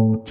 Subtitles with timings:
[0.00, 0.22] Welcome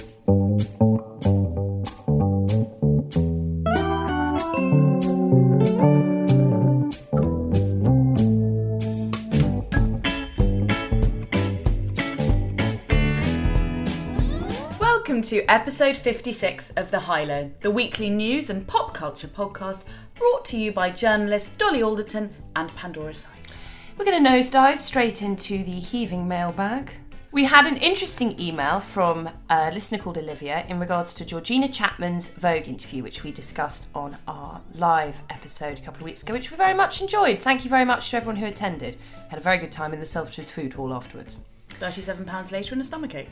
[15.22, 19.84] to episode 56 of The High Low, the weekly news and pop culture podcast
[20.16, 23.68] brought to you by journalists Dolly Alderton and Pandora Sykes.
[23.96, 26.90] We're going to nosedive straight into the heaving mailbag.
[27.32, 32.30] We had an interesting email from a listener called Olivia in regards to Georgina Chapman's
[32.30, 36.50] Vogue interview, which we discussed on our live episode a couple of weeks ago, which
[36.50, 37.40] we very much enjoyed.
[37.40, 38.96] Thank you very much to everyone who attended.
[39.28, 41.38] Had a very good time in the Selfridges food hall afterwards.
[41.78, 43.28] £37 later and a stomachache.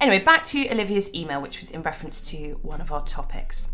[0.00, 3.68] Anyway, back to Olivia's email, which was in reference to one of our topics.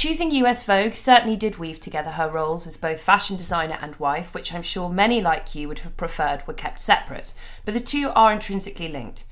[0.00, 4.32] Choosing US Vogue certainly did weave together her roles as both fashion designer and wife,
[4.32, 7.34] which I'm sure many like you would have preferred were kept separate,
[7.66, 9.24] but the two are intrinsically linked.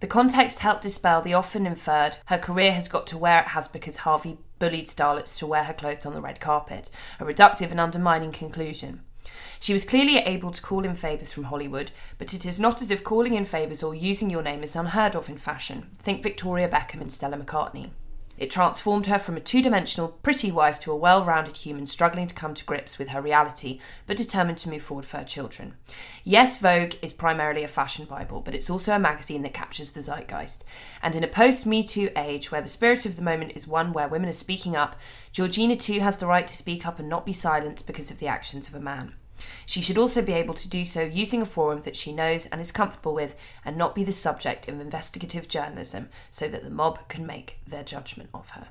[0.00, 3.66] The context helped dispel the often inferred her career has got to where it has
[3.66, 7.80] because Harvey bullied starlets to wear her clothes on the red carpet, a reductive and
[7.80, 9.00] undermining conclusion.
[9.58, 12.90] She was clearly able to call in favours from Hollywood, but it is not as
[12.90, 15.88] if calling in favours or using your name is unheard of in fashion.
[15.96, 17.92] Think Victoria Beckham and Stella McCartney.
[18.40, 22.26] It transformed her from a two dimensional, pretty wife to a well rounded human struggling
[22.26, 25.74] to come to grips with her reality, but determined to move forward for her children.
[26.24, 30.00] Yes, Vogue is primarily a fashion Bible, but it's also a magazine that captures the
[30.00, 30.64] zeitgeist.
[31.02, 33.92] And in a post Me Too age where the spirit of the moment is one
[33.92, 34.96] where women are speaking up,
[35.32, 38.26] Georgina too has the right to speak up and not be silenced because of the
[38.26, 39.16] actions of a man.
[39.66, 42.60] She should also be able to do so using a forum that she knows and
[42.60, 43.34] is comfortable with
[43.64, 47.84] and not be the subject of investigative journalism so that the mob can make their
[47.84, 48.68] judgment of her.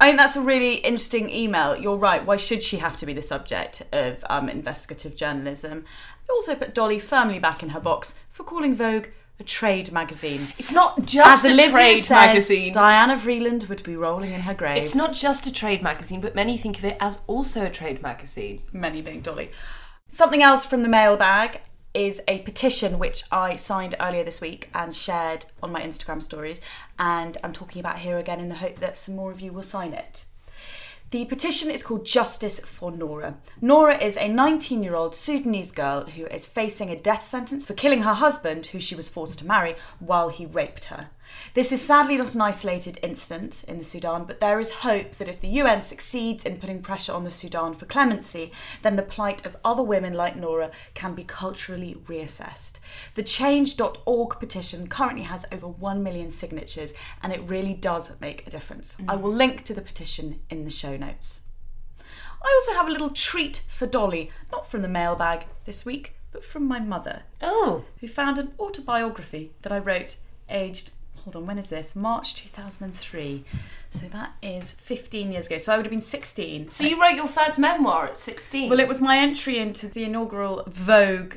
[0.00, 1.76] I think that's a really interesting email.
[1.76, 2.26] You're right.
[2.26, 5.84] Why should she have to be the subject of um, investigative journalism?
[6.26, 9.06] They also put Dolly firmly back in her box for calling Vogue
[9.42, 10.52] a trade magazine.
[10.56, 12.72] It's not just As a Olivia trade said, magazine.
[12.72, 14.78] Diana Vreeland would be rolling in her grave.
[14.78, 18.00] It's not just a trade magazine, but many think of it as also a trade
[18.02, 18.62] magazine.
[18.72, 19.50] many being Dolly.
[20.08, 21.60] Something else from the mailbag
[21.92, 26.60] is a petition which I signed earlier this week and shared on my Instagram stories,
[26.98, 29.62] and I'm talking about here again in the hope that some more of you will
[29.62, 30.24] sign it.
[31.12, 33.34] The petition is called Justice for Noura.
[33.60, 37.74] Noura is a 19 year old Sudanese girl who is facing a death sentence for
[37.74, 41.10] killing her husband, who she was forced to marry, while he raped her.
[41.54, 45.28] This is sadly not an isolated incident in the Sudan, but there is hope that
[45.28, 49.44] if the UN succeeds in putting pressure on the Sudan for clemency, then the plight
[49.44, 52.78] of other women like Noura can be culturally reassessed.
[53.14, 58.50] The change.org petition currently has over 1 million signatures, and it really does make a
[58.50, 58.96] difference.
[59.00, 59.22] I mm-hmm.
[59.22, 61.42] will link to the petition in the show notes.
[62.44, 66.44] I also have a little treat for Dolly, not from the mailbag this week, but
[66.44, 70.16] from my mother Oh, who found an autobiography that I wrote
[70.48, 70.90] aged,
[71.24, 71.94] hold on, when is this?
[71.96, 73.44] March 2003.
[73.90, 75.58] So that is 15 years ago.
[75.58, 76.70] So I would have been 16.
[76.70, 78.68] so you wrote your first memoir at 16?
[78.70, 81.36] well, it was my entry into the inaugural Vogue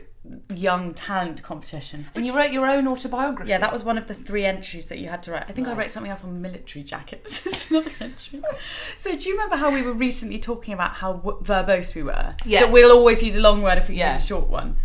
[0.49, 2.07] Young Talent competition.
[2.15, 3.49] and you wrote your own autobiography?
[3.51, 5.43] Yeah, that was one of the three entries that you had to write.
[5.47, 7.45] I think I wrote something else on military jackets.
[7.45, 8.41] It's another entry.
[8.95, 12.35] So, do you remember how we were recently talking about how w- verbose we were?
[12.45, 12.61] Yeah.
[12.61, 14.13] That we'll always use a long word if we Yeah.
[14.13, 14.77] use a short one.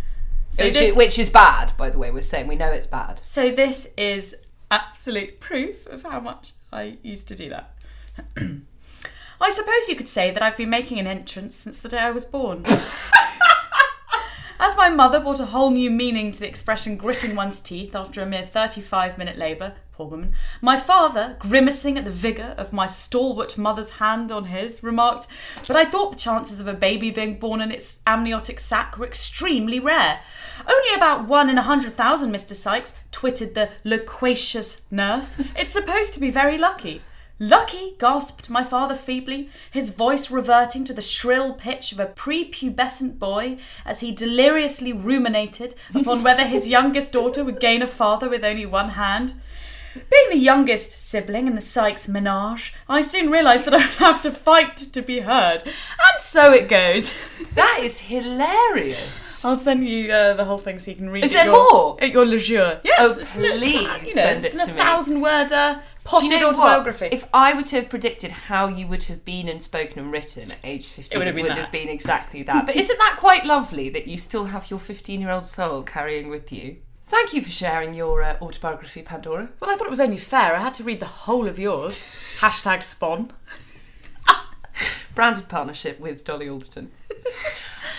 [0.49, 2.11] So which, this- is, which is bad, by the way.
[2.11, 3.21] We're saying we know it's bad.
[3.23, 4.35] So this is
[4.71, 7.75] absolute proof of how much I used to do that.
[9.41, 12.11] I suppose you could say that I've been making an entrance since the day I
[12.11, 12.63] was born.
[14.59, 18.21] As my mother brought a whole new meaning to the expression gritting one's teeth after
[18.21, 22.87] a mere 35 minute labour, poor woman, my father, grimacing at the vigour of my
[22.87, 25.27] stalwart mother's hand on his, remarked,
[25.67, 29.05] But I thought the chances of a baby being born in its amniotic sac were
[29.05, 30.21] extremely rare.
[30.65, 32.55] Only about one in a hundred thousand, Mr.
[32.55, 35.39] Sykes, twittered the loquacious nurse.
[35.55, 37.01] It's supposed to be very lucky.
[37.43, 43.17] Lucky, gasped my father feebly, his voice reverting to the shrill pitch of a prepubescent
[43.17, 48.43] boy as he deliriously ruminated upon whether his youngest daughter would gain a father with
[48.43, 49.33] only one hand.
[49.93, 54.21] Being the youngest sibling in the Sykes menage, I soon realised that I would have
[54.23, 55.63] to fight to be heard.
[55.65, 57.13] And so it goes.
[57.55, 59.43] That is hilarious.
[59.43, 61.69] I'll send you uh, the whole thing so you can read Is it there your,
[61.73, 61.97] more?
[62.01, 62.79] at your leisure.
[62.83, 63.73] Yes, Oh, it's, it's, please
[64.09, 64.77] you know, send it's it a to me.
[64.79, 67.05] thousand worder Do potted you know autobiography.
[67.05, 67.13] what?
[67.13, 70.51] If I were to have predicted how you would have been and spoken and written
[70.51, 71.57] at age 15, It would have been would that.
[71.57, 72.65] have been exactly that.
[72.67, 76.29] But isn't that quite lovely that you still have your 15 year old soul carrying
[76.29, 76.77] with you?
[77.11, 79.49] Thank you for sharing your uh, autobiography, Pandora.
[79.59, 80.55] well, I thought it was only fair.
[80.55, 81.99] I had to read the whole of yours.
[82.39, 83.31] Hashtag spawn.
[85.13, 86.89] Branded partnership with Dolly Alderton.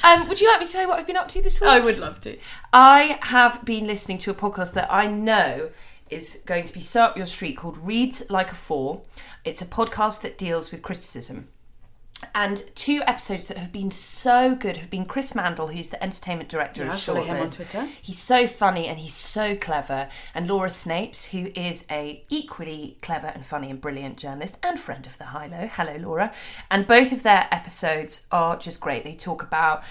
[0.03, 1.69] um, would you like me to tell you what I've been up to this week?
[1.69, 2.38] I would love to.
[2.73, 5.69] I have been listening to a podcast that I know
[6.09, 9.03] is going to be so up your street called Reads Like a Four.
[9.44, 11.49] It's a podcast that deals with criticism.
[12.35, 16.49] And two episodes that have been so good have been Chris Mandle, who's the entertainment
[16.49, 17.87] director Yeah, of follow him on Twitter.
[18.01, 20.09] He's so funny and he's so clever.
[20.35, 25.07] And Laura Snapes, who is a equally clever and funny and brilliant journalist and friend
[25.07, 25.67] of the High Low.
[25.67, 26.33] Hello, Laura.
[26.71, 29.05] And both of their episodes are just great.
[29.05, 29.83] They talk about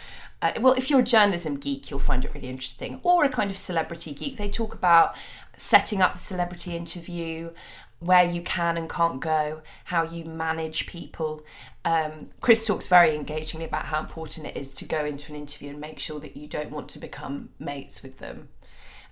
[0.42, 3.52] uh, well, if you're a journalism geek, you'll find it really interesting, or a kind
[3.52, 4.38] of celebrity geek.
[4.38, 5.16] They talk about
[5.56, 7.52] setting up the celebrity interview,
[8.02, 11.44] where you can and can't go, how you manage people.
[11.86, 15.70] Um, Chris talks very engagingly about how important it is to go into an interview
[15.70, 18.50] and make sure that you don't want to become mates with them,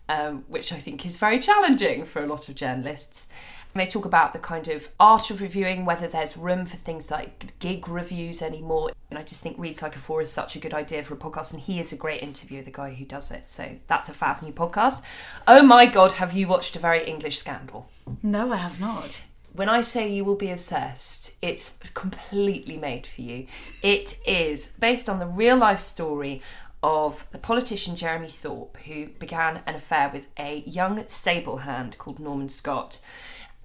[0.09, 3.29] um, which I think is very challenging for a lot of journalists.
[3.71, 7.11] And they talk about the kind of art of reviewing, whether there's room for things
[7.11, 8.89] like gig reviews anymore.
[9.11, 11.17] And I just think Reads Like a Four is such a good idea for a
[11.17, 13.47] podcast, and he is a great interviewer, the guy who does it.
[13.47, 15.03] So that's a fab new podcast.
[15.47, 17.87] Oh my God, have you watched A Very English Scandal?
[18.23, 19.21] No, I have not.
[19.53, 23.47] When I say you will be obsessed, it's completely made for you.
[23.81, 26.41] It is based on the real life story
[26.81, 32.19] of the politician Jeremy Thorpe, who began an affair with a young stable hand called
[32.19, 32.99] Norman Scott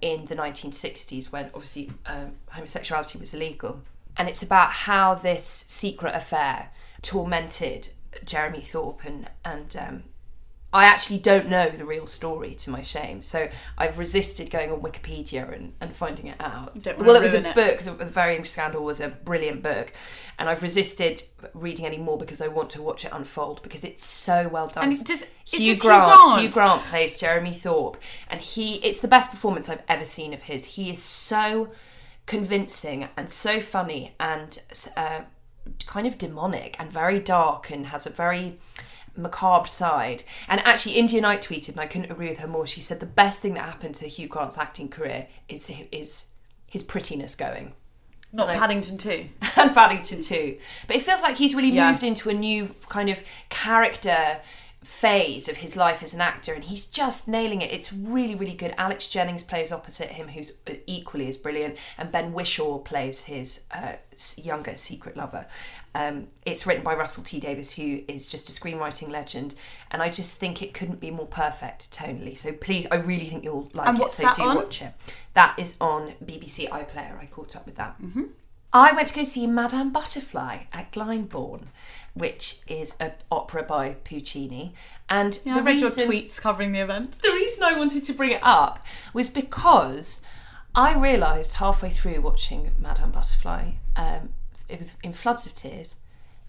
[0.01, 3.81] in the 1960s when obviously um, homosexuality was illegal.
[4.17, 6.71] And it's about how this secret affair
[7.01, 7.89] tormented
[8.23, 10.03] Jeremy Thorpe and, and um,
[10.75, 13.21] I actually don't know the real story to my shame.
[13.21, 16.77] So I've resisted going on Wikipedia and, and finding it out.
[16.83, 17.55] Don't well, it was a it.
[17.55, 17.79] book.
[17.79, 19.93] The, the Very English Scandal was a brilliant book.
[20.37, 21.23] And I've resisted
[21.53, 24.83] reading any more because I want to watch it unfold because it's so well done.
[24.83, 26.13] And it's just- Hugh this Hugh Grant.
[26.13, 26.41] Grant?
[26.41, 27.95] Hugh Grant plays Jeremy Thorpe.
[28.29, 30.65] And he it's the best performance I've ever seen of his.
[30.65, 31.69] He is so
[32.25, 34.59] convincing and so funny and
[34.97, 35.21] uh,
[35.85, 38.59] kind of demonic and very dark and has a very
[39.15, 40.23] macabre side.
[40.47, 42.65] And actually, India Knight tweeted, and I couldn't agree with her more.
[42.67, 46.27] She said the best thing that happened to Hugh Grant's acting career is is
[46.67, 47.73] his prettiness going.
[48.33, 48.59] Not No.
[48.59, 49.29] Paddington 2.
[49.55, 50.57] and Paddington too.
[50.87, 51.89] But it feels like he's really Yeah.
[51.91, 54.41] moved into a new kind of character
[54.85, 57.71] phase of his life as an actor and he's just nailing it.
[57.71, 58.75] It's really, really good.
[58.77, 60.51] Alex Jennings plays opposite him, who's
[60.85, 63.93] equally as brilliant, and Ben Whishaw plays his uh,
[64.37, 65.47] younger secret lover.
[65.95, 69.55] Um, it's written by Russell T Davies, who is just a screenwriting legend,
[69.89, 72.37] and I just think it couldn't be more perfect tonally.
[72.37, 74.11] So please, I really think you'll like And it.
[74.11, 74.55] So that do on?
[74.55, 74.93] watch it.
[75.33, 77.19] That is on BBC iPlayer.
[77.19, 77.95] I caught up with that.
[78.75, 81.67] I went to go see Madame Butterfly at Glyndebourne,
[82.13, 84.73] which is an opera by Puccini.
[85.09, 87.17] And Yeah, the I read reason, your tweets covering the event.
[87.21, 88.83] the reason I wanted to bring it up
[89.13, 90.25] was because
[90.75, 94.33] I realised halfway through watching Madame Butterfly, um,
[94.67, 96.01] in- in floods of tears,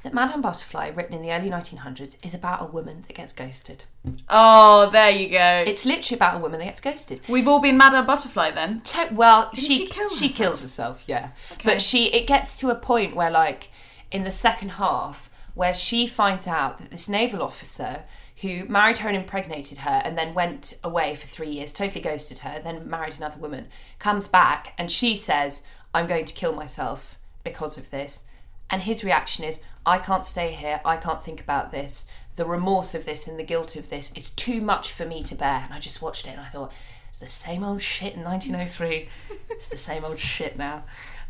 [0.06, 3.84] that Madame Butterfly, written in the early 1900s, is about a woman that gets ghosted.
[4.28, 5.64] Oh, there you go.
[5.66, 7.20] It's literally about a woman that gets ghosted.
[7.28, 8.82] We've all been Madame Butterfly then.
[8.82, 10.36] To- well, Didn't she she kill she herself?
[10.36, 11.30] kills herself, yeah.
[11.52, 11.62] Okay.
[11.64, 13.70] But she it gets to a point where like
[14.12, 18.04] in the second half where she finds out that this naval officer
[18.42, 22.38] who married her and impregnated her and then went away for 3 years, totally ghosted
[22.40, 23.66] her, then married another woman,
[23.98, 28.26] comes back and she says, "I'm going to kill myself because of this."
[28.70, 30.80] And his reaction is, "I can't stay here.
[30.84, 32.06] I can't think about this.
[32.34, 35.34] The remorse of this and the guilt of this is too much for me to
[35.34, 36.72] bear." And I just watched it and I thought,
[37.08, 39.08] it's the same old shit in 1903.
[39.50, 40.84] it's the same old shit now.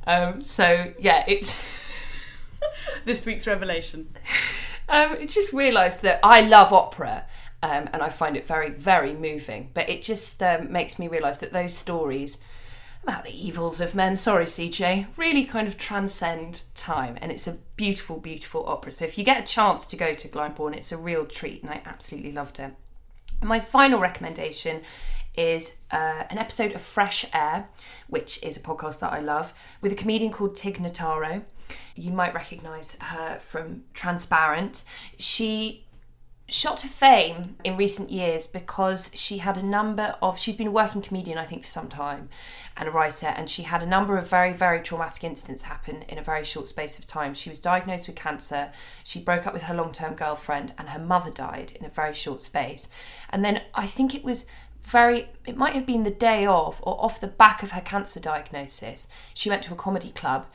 [0.07, 1.53] Um, so yeah, it's
[3.05, 4.09] This week's revelation.
[4.89, 7.27] um, it's just realised that I love opera.
[7.63, 9.71] Um, and I find it very, very moving.
[9.75, 12.39] But it just um, makes me realise that those stories
[13.07, 17.17] about the evils of men, sorry, CJ, really kind of transcend time.
[17.21, 18.91] And it's a beautiful, beautiful opera.
[18.91, 21.63] So if you get a chance to go to Glyndebourne, it's a real treat.
[21.63, 22.75] And I absolutely loved it.
[23.45, 24.83] My final recommendation
[25.37, 27.69] is uh, an episode of Fresh Air,
[28.09, 31.45] which is a podcast that I love, with a comedian called Tig Notaro.
[31.95, 34.83] You might recognise her from Transparent.
[35.17, 35.86] She
[36.49, 40.71] shot to fame in recent years because she had a number of she's been a
[40.71, 42.29] working comedian i think for some time
[42.77, 46.19] and a writer and she had a number of very very traumatic incidents happen in
[46.19, 47.35] a very short space of time.
[47.35, 48.71] She was diagnosed with cancer
[49.03, 52.41] she broke up with her long-term girlfriend and her mother died in a very short
[52.41, 52.89] space.
[53.31, 54.47] And then i think it was
[54.83, 58.21] very it might have been the day of or off the back of her cancer
[58.21, 60.47] diagnosis she went to a comedy club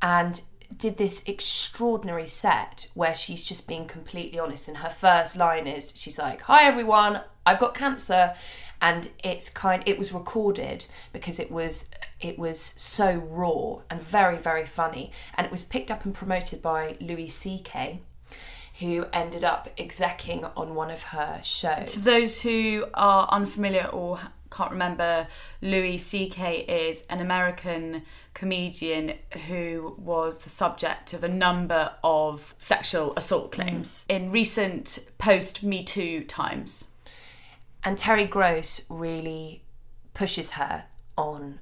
[0.00, 0.42] and
[0.76, 5.92] did this extraordinary set where she's just being completely honest and her first line is
[5.96, 8.34] she's like hi everyone i've got cancer.
[8.82, 14.38] And it's kind it was recorded because it was it was so raw and very
[14.38, 15.12] very funny.
[15.34, 17.98] And it was picked up and promoted by louis ck
[18.78, 21.92] who ended up execing on one of her shows.
[21.92, 24.18] To those who are unfamiliar or
[24.50, 25.26] can't remember,
[25.62, 26.60] Louis C.K.
[26.60, 28.02] is an American
[28.34, 29.14] comedian
[29.46, 33.54] who was the subject of a number of sexual assault mm.
[33.54, 36.84] claims in recent post Me Too times.
[37.82, 39.62] And Terry Gross really
[40.14, 40.84] pushes her
[41.16, 41.60] on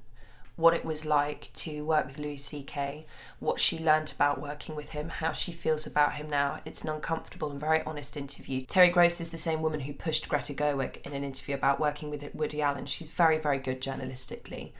[0.59, 3.05] what it was like to work with Louis C.K.,
[3.39, 6.59] what she learned about working with him, how she feels about him now.
[6.65, 8.65] It's an uncomfortable and very honest interview.
[8.65, 12.09] Terry Gross is the same woman who pushed Greta Gerwig in an interview about working
[12.09, 12.85] with Woody Allen.
[12.85, 14.71] She's very, very good journalistically.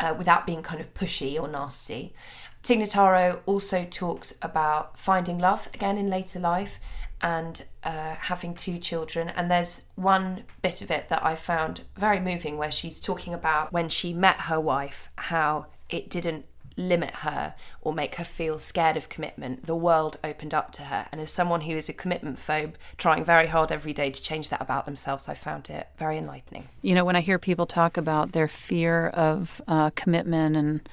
[0.00, 2.14] Uh, without being kind of pushy or nasty.
[2.62, 6.78] Tig Notaro also talks about finding love again in later life
[7.20, 9.28] and uh, having two children.
[9.28, 13.72] And there's one bit of it that I found very moving where she's talking about
[13.72, 16.46] when she met her wife, how it didn't
[16.76, 19.66] limit her or make her feel scared of commitment.
[19.66, 21.08] The world opened up to her.
[21.10, 24.48] And as someone who is a commitment phobe, trying very hard every day to change
[24.50, 26.68] that about themselves, I found it very enlightening.
[26.82, 30.88] You know, when I hear people talk about their fear of uh, commitment and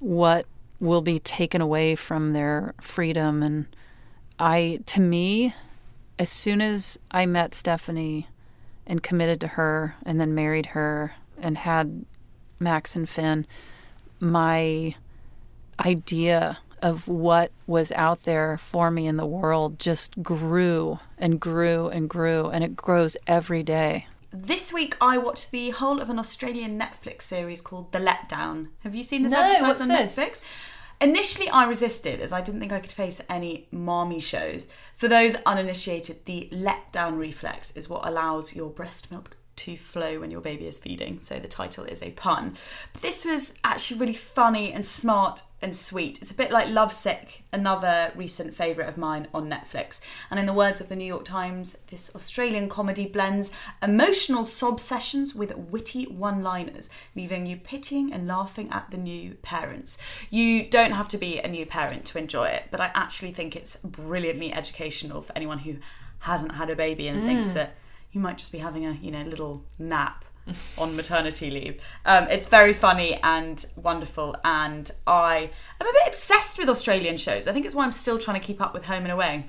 [0.00, 0.46] what
[0.80, 3.66] will be taken away from their freedom, and
[4.40, 5.54] I, to me,
[6.18, 8.26] as soon as I met Stephanie
[8.86, 12.06] and committed to her and then married her and had
[12.58, 13.46] Max and Finn,
[14.18, 14.94] my
[15.84, 21.88] idea of what was out there for me in the world just grew and grew
[21.88, 24.06] and grew, and it grows every day.
[24.32, 28.68] This week I watched the whole of an Australian Netflix series called The Letdown.
[28.84, 30.16] Have you seen this No, advertised what's on this?
[30.18, 30.40] Netflix?
[31.00, 34.68] Initially, I resisted as I didn't think I could face any mommy shows.
[34.96, 40.30] For those uninitiated, the letdown reflex is what allows your breast milk to flow when
[40.30, 41.18] your baby is feeding.
[41.18, 42.56] So the title is a pun.
[42.92, 46.20] But this was actually really funny and smart and sweet.
[46.20, 50.00] It's a bit like Lovesick, another recent favourite of mine on Netflix.
[50.30, 53.52] And in the words of the New York Times, this Australian comedy blends
[53.82, 59.34] emotional sob sessions with witty one liners, leaving you pitying and laughing at the new
[59.42, 59.98] parents.
[60.30, 63.54] You don't have to be a new parent to enjoy it, but I actually think
[63.54, 65.76] it's brilliantly educational for anyone who
[66.20, 67.54] hasn't had a baby and thinks mm.
[67.54, 67.76] that
[68.12, 70.24] you might just be having a you know little nap
[70.78, 71.82] on maternity leave.
[72.04, 77.46] Um, it's very funny and wonderful, and I am a bit obsessed with Australian shows.
[77.46, 79.46] I think it's why I'm still trying to keep up with Home and Away.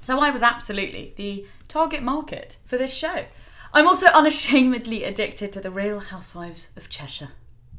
[0.00, 3.24] So I was absolutely the target market for this show.
[3.72, 7.30] I'm also unashamedly addicted to the Real Housewives of Cheshire.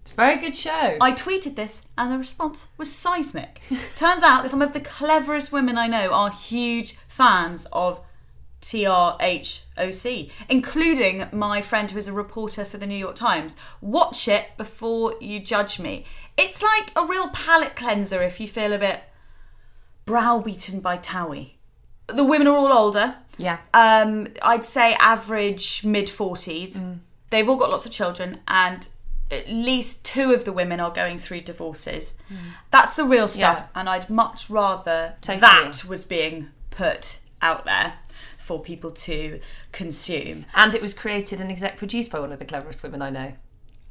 [0.01, 0.97] It's a very good show.
[1.01, 3.61] I tweeted this and the response was seismic.
[3.95, 7.99] Turns out some of the cleverest women I know are huge fans of
[8.71, 13.55] TRHOC, including my friend who is a reporter for the New York Times.
[13.81, 16.05] Watch it before you judge me.
[16.37, 19.03] It's like a real palate cleanser if you feel a bit
[20.05, 21.53] browbeaten by Towie.
[22.07, 23.15] The women are all older.
[23.37, 23.57] yeah.
[23.73, 26.99] Um, I'd say average mid 40s.
[27.29, 28.87] They've all got lots of children, and
[29.29, 32.13] at least two of the women are going through divorces.
[32.71, 33.67] That's the real stuff, Yeah.
[33.79, 35.39] and I'd much rather Totally.
[35.41, 37.95] that was being put out there
[38.47, 39.39] for people to
[39.73, 40.45] consume.
[40.55, 43.33] And it was created and exec produced by one of the cleverest women I know.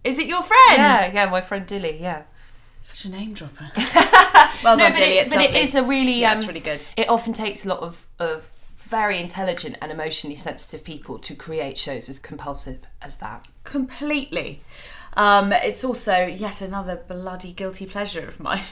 [0.03, 0.79] Is it your friend?
[0.79, 2.23] Yeah, yeah, my friend Dilly, yeah.
[2.81, 3.71] Such a name dropper.
[4.65, 5.13] well No, done, but, Dilly.
[5.19, 6.87] it's, It's but it is a really, Yeah, um, it's really good.
[6.97, 11.77] It often takes a lot of, of very intelligent and emotionally sensitive people to create
[11.77, 13.47] shows as compulsive as that.
[13.65, 14.63] completely.
[15.15, 18.63] Um, it's also yet another bloody guilty pleasure of mine.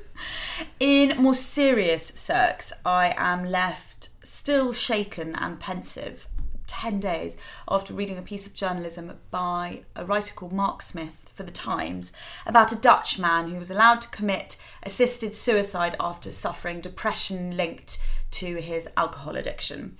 [0.80, 6.28] In more serious circs, I am left still shaken and pensive
[6.66, 11.42] 10 days after reading a piece of journalism by a writer called Mark Smith for
[11.42, 12.12] The Times
[12.44, 17.98] about a Dutch man who was allowed to commit assisted suicide after suffering depression linked
[18.32, 19.96] to his alcohol addiction.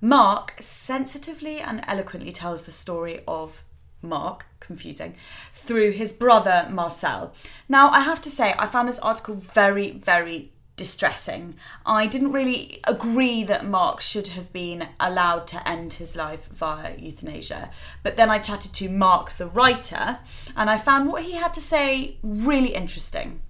[0.00, 3.62] Mark sensitively and eloquently tells the story of
[4.02, 5.16] Mark, confusing,
[5.52, 7.34] through his brother Marcel.
[7.68, 11.54] Now, I have to say, I found this article very, very distressing.
[11.84, 16.96] I didn't really agree that Mark should have been allowed to end his life via
[16.96, 17.70] euthanasia.
[18.02, 20.20] But then I chatted to Mark, the writer,
[20.56, 23.42] and I found what he had to say really interesting.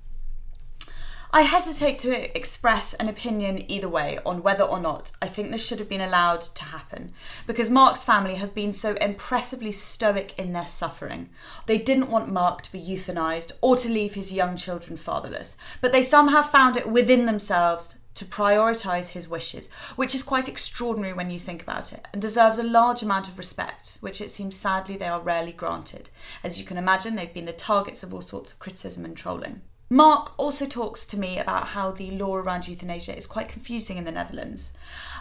[1.33, 5.65] I hesitate to express an opinion either way on whether or not I think this
[5.65, 7.13] should have been allowed to happen,
[7.47, 11.29] because Mark's family have been so impressively stoic in their suffering.
[11.67, 15.93] They didn't want Mark to be euthanized or to leave his young children fatherless, but
[15.93, 21.31] they somehow found it within themselves to prioritise his wishes, which is quite extraordinary when
[21.31, 24.97] you think about it, and deserves a large amount of respect, which it seems sadly
[24.97, 26.11] they are rarely granted.
[26.43, 29.63] As you can imagine, they've been the targets of all sorts of criticism and trolling.
[29.93, 34.05] Mark also talks to me about how the law around euthanasia is quite confusing in
[34.05, 34.73] the Netherlands.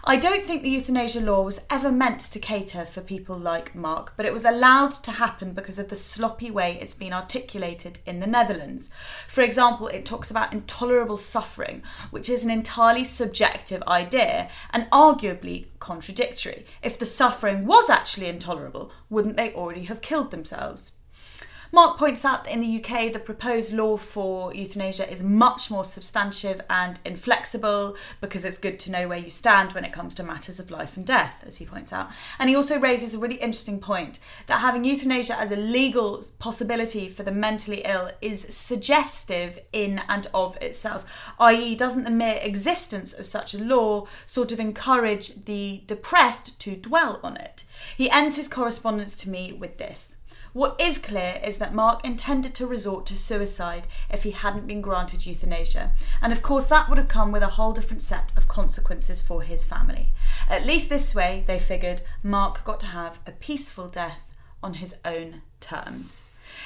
[0.03, 4.13] I don't think the euthanasia law was ever meant to cater for people like Mark,
[4.15, 8.19] but it was allowed to happen because of the sloppy way it's been articulated in
[8.19, 8.91] the Netherlands.
[9.27, 15.65] For example, it talks about intolerable suffering, which is an entirely subjective idea and arguably
[15.79, 16.67] contradictory.
[16.83, 20.98] If the suffering was actually intolerable, wouldn't they already have killed themselves?
[21.71, 25.85] Mark points out that in the UK, the proposed law for euthanasia is much more
[25.85, 30.23] substantive and inflexible because it's good to know where you stand when it comes to
[30.23, 32.09] matters of life and death, as he points out.
[32.39, 37.07] And he also raises a really interesting point that having euthanasia as a legal possibility
[37.07, 41.05] for the mentally ill is suggestive in and of itself,
[41.39, 46.75] i.e., doesn't the mere existence of such a law sort of encourage the depressed to
[46.75, 47.65] dwell on it?
[47.95, 50.15] He ends his correspondence to me with this.
[50.53, 54.81] What is clear is that Mark intended to resort to suicide if he hadn't been
[54.81, 55.91] granted euthanasia,
[56.21, 59.43] and of course that would have come with a whole different set of consequences for
[59.43, 60.11] his family.
[60.49, 64.19] At least this way, they figured, Mark got to have a peaceful death
[64.63, 66.23] on his own terms.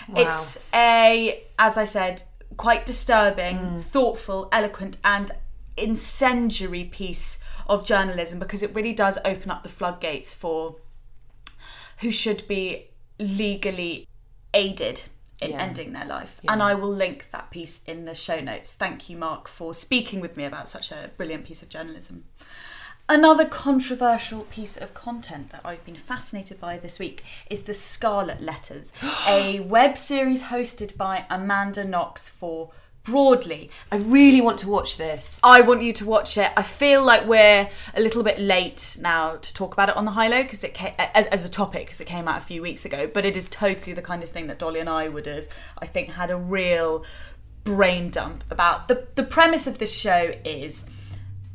[0.07, 0.21] Wow.
[0.21, 2.23] It's a, as I said,
[2.57, 3.81] quite disturbing, mm.
[3.81, 5.31] thoughtful, eloquent, and
[5.75, 10.75] incendiary piece of journalism because it really does open up the floodgates for
[11.99, 12.89] who should be
[13.23, 14.07] legally
[14.53, 15.03] aided
[15.41, 15.61] in yeah.
[15.61, 16.39] ending their life.
[16.41, 16.53] Yeah.
[16.53, 18.73] And I will link that piece in the show notes.
[18.73, 22.25] Thank you, Mark, for speaking with me about such a brilliant piece of journalism.
[23.09, 28.41] Another controversial piece of content that I've been fascinated by this week is The Scarlet
[28.41, 28.93] Letters,
[29.27, 32.69] a web series hosted by Amanda Knox for
[33.03, 33.69] broadly.
[33.91, 35.39] I really want to watch this.
[35.43, 36.51] I want you to watch it.
[36.55, 40.11] I feel like we're a little bit late now to talk about it on the
[40.11, 42.61] high low because it came, as, as a topic because it came out a few
[42.61, 43.07] weeks ago.
[43.07, 45.47] But it is totally the kind of thing that Dolly and I would have,
[45.79, 47.03] I think, had a real
[47.65, 48.87] brain dump about.
[48.87, 50.85] the The premise of this show is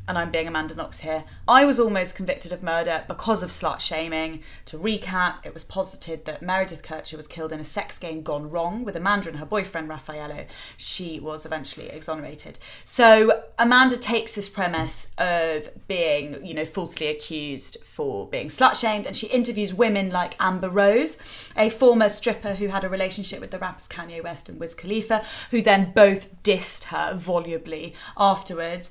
[0.08, 3.80] and I'm being Amanda Knox here, I was almost convicted of murder because of slut
[3.80, 4.42] shaming.
[4.64, 8.50] To recap, it was posited that Meredith Kercher was killed in a sex game gone
[8.50, 10.46] wrong with Amanda and her boyfriend Raffaello.
[10.78, 12.58] She was eventually exonerated.
[12.84, 19.06] So Amanda takes this premise of being, you know, falsely accused for being slut shamed
[19.06, 21.18] and she interviews women like Amber Rose,
[21.54, 25.22] a former stripper who had a relationship with the rappers Kanye West and Wiz Khalifa,
[25.50, 28.90] who then both dissed her volubly afterwards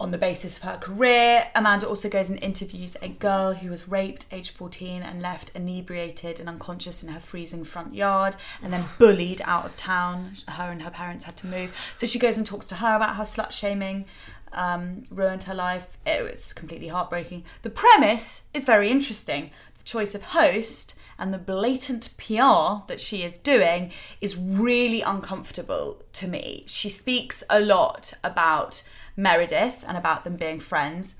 [0.00, 1.46] on the basis of her career.
[1.54, 6.38] Amanda also goes and interviews a girl who was raped age 14 and left inebriated
[6.38, 10.34] and unconscious in her freezing front yard and then bullied out of town.
[10.46, 11.74] Her and her parents had to move.
[11.96, 14.04] So she goes and talks to her about how slut shaming
[14.52, 15.96] um, ruined her life.
[16.06, 17.44] It was completely heartbreaking.
[17.62, 19.50] The premise is very interesting.
[19.78, 26.02] The choice of host and the blatant PR that she is doing is really uncomfortable
[26.12, 26.62] to me.
[26.68, 28.82] She speaks a lot about
[29.18, 31.16] Meredith and about them being friends.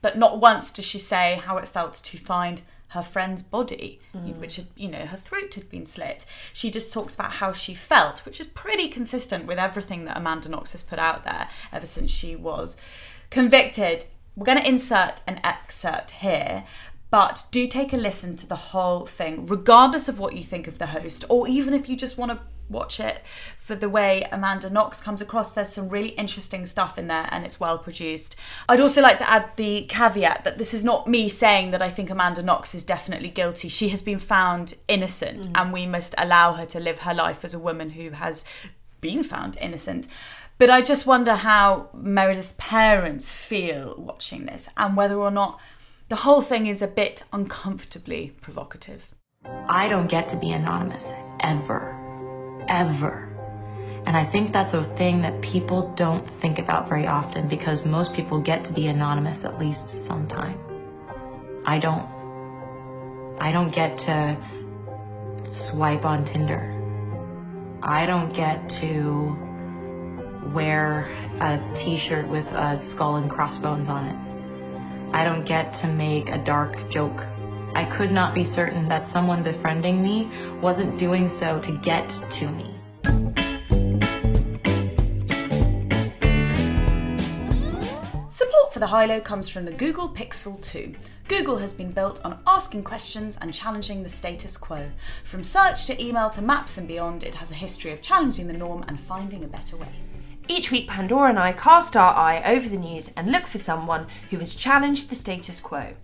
[0.00, 4.36] But not once does she say how it felt to find her friend's body, mm.
[4.38, 6.24] which had, you know, her throat had been slit.
[6.52, 10.48] She just talks about how she felt, which is pretty consistent with everything that Amanda
[10.48, 12.76] Knox has put out there ever since she was
[13.30, 14.04] convicted.
[14.36, 16.64] We're going to insert an excerpt here,
[17.10, 20.78] but do take a listen to the whole thing, regardless of what you think of
[20.78, 23.22] the host, or even if you just want to watch it
[23.58, 25.52] for the way Amanda Knox comes across.
[25.52, 28.36] There's some really interesting stuff in there and it's well produced.
[28.68, 31.90] I'd also like to add the caveat that this is not me saying that I
[31.90, 33.68] think Amanda Knox is definitely guilty.
[33.68, 35.52] She has been found innocent mm.
[35.54, 38.44] and we must allow her to live her life as a woman who has
[39.00, 40.08] been found innocent.
[40.56, 45.60] But I just wonder how Meredith's parents feel watching this and whether or not
[46.08, 49.08] the whole thing is a bit uncomfortably provocative.
[49.68, 52.00] I don't get to be anonymous ever
[52.68, 53.30] ever.
[54.06, 58.12] And I think that's a thing that people don't think about very often because most
[58.12, 60.58] people get to be anonymous at least sometime.
[61.64, 62.06] I don't.
[63.40, 64.36] I don't get to
[65.48, 66.70] swipe on Tinder.
[67.82, 69.36] I don't get to
[70.52, 71.08] wear
[71.40, 74.23] a t shirt with a skull and crossbones on it.
[75.14, 77.24] I don't get to make a dark joke.
[77.76, 80.28] I could not be certain that someone befriending me
[80.60, 82.74] wasn't doing so to get to me.
[88.28, 90.96] Support for the High Low comes from the Google Pixel 2.
[91.28, 94.90] Google has been built on asking questions and challenging the status quo.
[95.22, 98.52] From search to email to maps and beyond, it has a history of challenging the
[98.52, 99.86] norm and finding a better way.
[100.46, 104.06] Each week, Pandora and I cast our eye over the news and look for someone
[104.28, 105.94] who has challenged the status quo.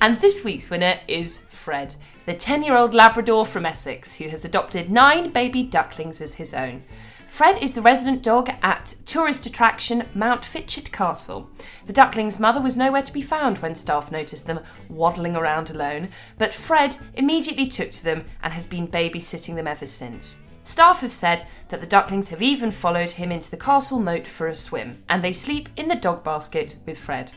[0.00, 1.94] And this week's winner is Fred,
[2.26, 6.52] the 10 year old Labrador from Essex who has adopted nine baby ducklings as his
[6.52, 6.82] own.
[7.28, 11.50] Fred is the resident dog at tourist attraction Mountfitchet Castle.
[11.86, 16.10] The duckling's mother was nowhere to be found when staff noticed them waddling around alone,
[16.38, 20.43] but Fred immediately took to them and has been babysitting them ever since.
[20.64, 24.46] Staff have said that the ducklings have even followed him into the castle moat for
[24.46, 27.32] a swim, and they sleep in the dog basket with Fred.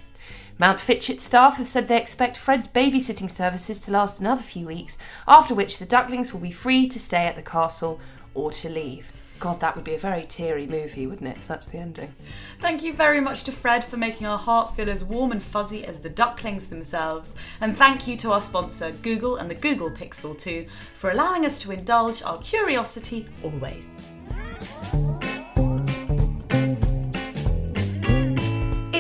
[0.60, 5.54] Mountfitchet staff have said they expect Fred's babysitting services to last another few weeks, after
[5.54, 8.00] which the ducklings will be free to stay at the castle
[8.34, 9.12] or to leave.
[9.40, 12.14] God, that would be a very teary movie, wouldn't it, if that's the ending?
[12.60, 15.86] Thank you very much to Fred for making our heart feel as warm and fuzzy
[15.86, 17.36] as the ducklings themselves.
[17.62, 21.60] And thank you to our sponsor, Google and the Google Pixel 2, for allowing us
[21.60, 23.96] to indulge our curiosity always.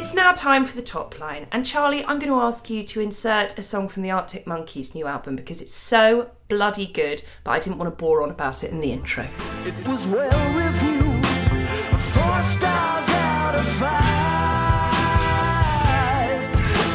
[0.07, 3.01] It's now time for the top line, and Charlie, I'm going to ask you to
[3.01, 7.51] insert a song from the Arctic Monkeys' new album because it's so bloody good, but
[7.51, 9.27] I didn't want to bore on about it in the intro.
[9.65, 14.95] It was well reviewed, four stars out of five,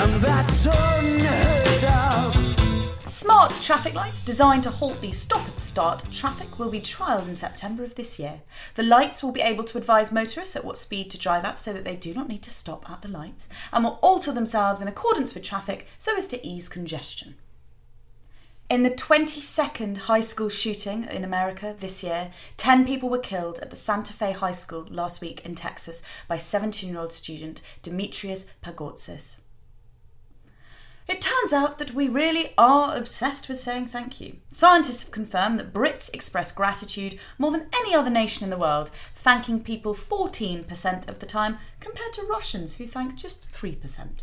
[0.09, 1.02] and that's of.
[3.43, 7.35] Smart traffic lights designed to halt the stop the start traffic will be trialled in
[7.35, 8.43] September of this year.
[8.77, 11.73] The lights will be able to advise motorists at what speed to drive at so
[11.73, 14.87] that they do not need to stop at the lights and will alter themselves in
[14.87, 17.35] accordance with traffic so as to ease congestion.
[18.71, 23.71] In the 22nd high school shooting in America this year, 10 people were killed at
[23.71, 28.47] the Santa Fe High School last week in Texas by 17 year old student Dimitrios
[28.63, 29.42] Pagourtzis.
[31.09, 34.37] It turns out that we really are obsessed with saying thank you.
[34.51, 38.91] Scientists have confirmed that Brits express gratitude more than any other nation in the world,
[39.15, 44.23] thanking people 14% of the time compared to Russians who thank just 3%.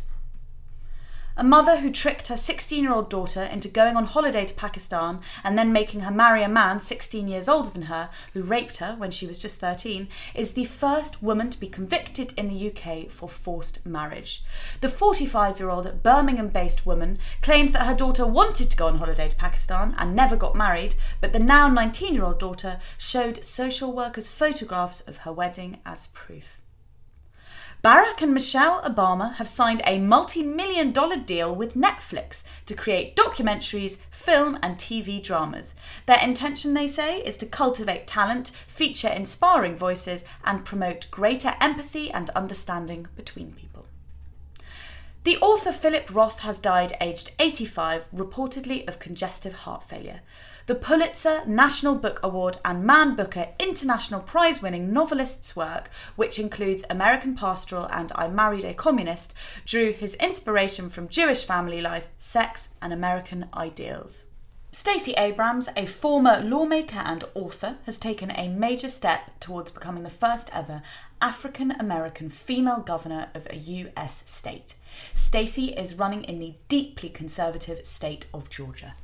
[1.36, 5.20] A mother who tricked her 16 year old daughter into going on holiday to Pakistan
[5.44, 8.96] and then making her marry a man 16 years older than her, who raped her
[8.98, 13.08] when she was just 13, is the first woman to be convicted in the UK
[13.08, 14.42] for forced marriage.
[14.80, 18.98] The 45 year old Birmingham based woman claims that her daughter wanted to go on
[18.98, 23.44] holiday to Pakistan and never got married, but the now 19 year old daughter showed
[23.44, 26.59] social workers photographs of her wedding as proof.
[27.82, 33.16] Barack and Michelle Obama have signed a multi million dollar deal with Netflix to create
[33.16, 35.74] documentaries, film, and TV dramas.
[36.04, 42.10] Their intention, they say, is to cultivate talent, feature inspiring voices, and promote greater empathy
[42.10, 43.86] and understanding between people.
[45.24, 50.20] The author Philip Roth has died aged 85, reportedly of congestive heart failure.
[50.70, 56.84] The Pulitzer, National Book Award, and Man Booker International Prize winning novelist's work, which includes
[56.88, 59.34] American Pastoral and I Married a Communist,
[59.66, 64.26] drew his inspiration from Jewish family life, sex, and American ideals.
[64.70, 70.08] Stacey Abrams, a former lawmaker and author, has taken a major step towards becoming the
[70.08, 70.82] first ever
[71.20, 74.76] African American female governor of a US state.
[75.14, 78.94] Stacey is running in the deeply conservative state of Georgia.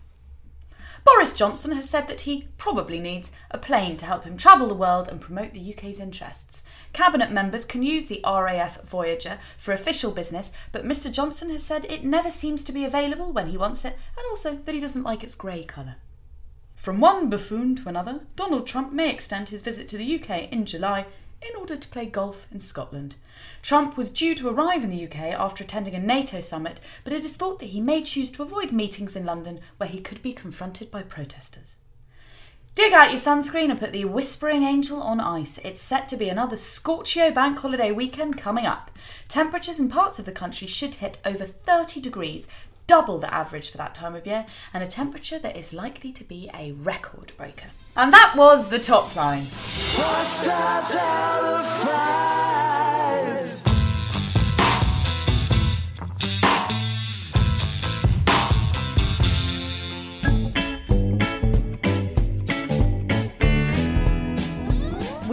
[1.07, 4.75] Boris Johnson has said that he probably needs a plane to help him travel the
[4.75, 6.65] world and promote the UK's interests.
[6.93, 11.85] Cabinet members can use the RAF Voyager for official business, but Mr Johnson has said
[11.85, 15.05] it never seems to be available when he wants it, and also that he doesn't
[15.05, 15.95] like its grey colour.
[16.75, 20.67] From one buffoon to another, Donald Trump may extend his visit to the UK in
[20.67, 21.07] July
[21.41, 23.15] in order to play golf in Scotland.
[23.63, 27.25] Trump was due to arrive in the UK after attending a NATO summit, but it
[27.25, 30.33] is thought that he may choose to avoid meetings in London where he could be
[30.33, 31.77] confronted by protesters.
[32.77, 35.57] Dig out your sunscreen and put the Whispering Angel on ice.
[35.65, 38.91] It's set to be another Scorchio bank holiday weekend coming up.
[39.29, 42.47] Temperatures in parts of the country should hit over 30 degrees,
[42.87, 44.45] double the average for that time of year,
[44.75, 47.69] and a temperature that is likely to be a record breaker.
[47.97, 49.47] And that was the top line.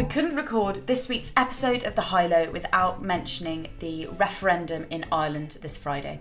[0.03, 5.05] We couldn't record this week's episode of The High Low without mentioning the referendum in
[5.13, 6.19] Ireland this Friday.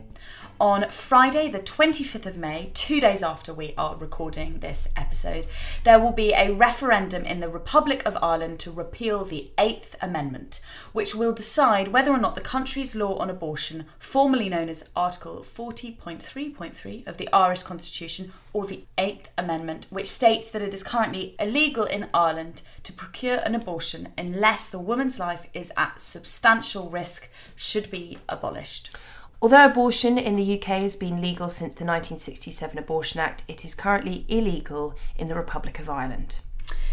[0.62, 5.48] On Friday, the 25th of May, two days after we are recording this episode,
[5.82, 10.60] there will be a referendum in the Republic of Ireland to repeal the Eighth Amendment,
[10.92, 15.40] which will decide whether or not the country's law on abortion, formerly known as Article
[15.44, 21.34] 40.3.3 of the Irish Constitution, or the Eighth Amendment, which states that it is currently
[21.40, 27.28] illegal in Ireland to procure an abortion unless the woman's life is at substantial risk,
[27.56, 28.96] should be abolished.
[29.42, 33.74] Although abortion in the UK has been legal since the 1967 Abortion Act, it is
[33.74, 36.38] currently illegal in the Republic of Ireland.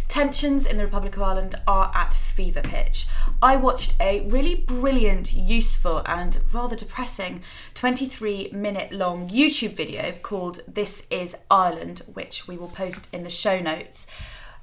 [0.08, 3.06] Tensions in the Republic of Ireland are at fever pitch.
[3.40, 7.44] I watched a really brilliant, useful, and rather depressing
[7.76, 13.30] 23 minute long YouTube video called This is Ireland, which we will post in the
[13.30, 14.08] show notes.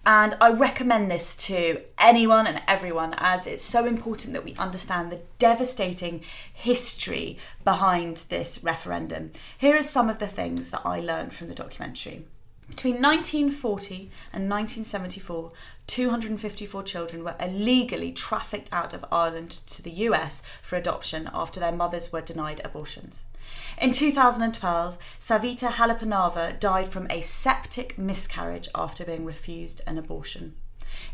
[0.07, 5.11] And I recommend this to anyone and everyone as it's so important that we understand
[5.11, 6.23] the devastating
[6.55, 9.33] history behind this referendum.
[9.59, 12.25] Here are some of the things that I learned from the documentary.
[12.69, 15.51] Between 1940 and 1974,
[15.89, 21.73] 254 children were illegally trafficked out of Ireland to the US for adoption after their
[21.73, 23.25] mothers were denied abortions.
[23.79, 30.55] In 2012, Savita Halappanavar died from a septic miscarriage after being refused an abortion.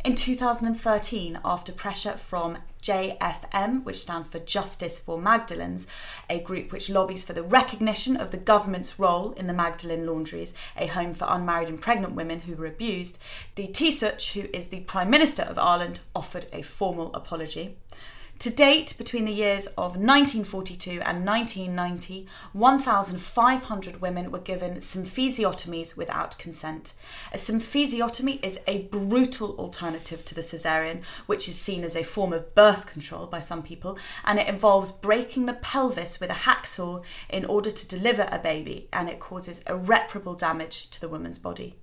[0.04, 5.88] In 2013, after pressure from JFM, which stands for Justice for Magdalenes,
[6.30, 10.54] a group which lobbies for the recognition of the government's role in the Magdalene laundries,
[10.76, 13.18] a home for unmarried and pregnant women who were abused,
[13.56, 17.76] the Taoiseach, who is the Prime Minister of Ireland, offered a formal apology.
[18.42, 26.36] To date, between the years of 1942 and 1990, 1,500 women were given symphysiotomies without
[26.38, 26.94] consent.
[27.32, 32.32] A symphysiotomy is a brutal alternative to the caesarean, which is seen as a form
[32.32, 37.04] of birth control by some people, and it involves breaking the pelvis with a hacksaw
[37.28, 41.76] in order to deliver a baby, and it causes irreparable damage to the woman's body.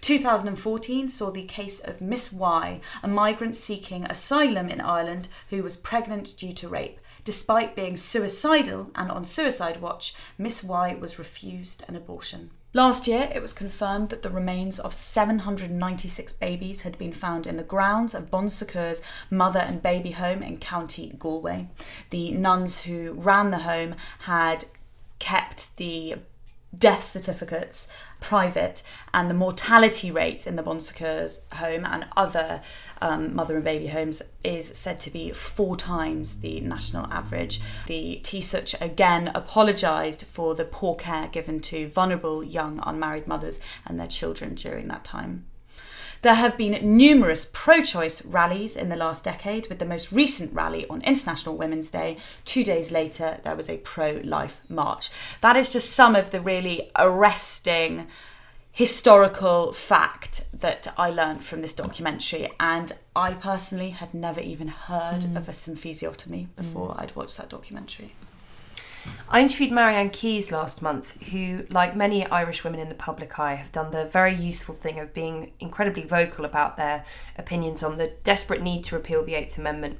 [0.00, 5.76] 2014 saw the case of Miss Y, a migrant seeking asylum in Ireland who was
[5.76, 7.00] pregnant due to rape.
[7.24, 12.50] Despite being suicidal and on suicide watch, Miss Y was refused an abortion.
[12.76, 17.56] Last year, it was confirmed that the remains of 796 babies had been found in
[17.56, 21.68] the grounds of Bon Secours mother and baby home in County Galway.
[22.10, 24.64] The nuns who ran the home had
[25.20, 26.16] kept the
[26.76, 27.86] death certificates
[28.24, 28.82] private
[29.12, 32.62] and the mortality rates in the Bon Secours home and other
[33.02, 37.60] um, mother and baby homes is said to be four times the national average.
[37.86, 44.00] The Taoiseach again apologised for the poor care given to vulnerable young unmarried mothers and
[44.00, 45.44] their children during that time.
[46.24, 50.54] There have been numerous pro choice rallies in the last decade, with the most recent
[50.54, 52.16] rally on International Women's Day.
[52.46, 55.10] Two days later, there was a pro life march.
[55.42, 58.06] That is just some of the really arresting
[58.72, 62.50] historical fact that I learned from this documentary.
[62.58, 65.36] And I personally had never even heard mm.
[65.36, 67.02] of a symphysiotomy before mm.
[67.02, 68.14] I'd watched that documentary.
[69.28, 73.54] I interviewed Marian Keyes last month, who, like many Irish women in the public eye,
[73.54, 77.04] have done the very useful thing of being incredibly vocal about their
[77.36, 79.98] opinions on the desperate need to repeal the Eighth Amendment.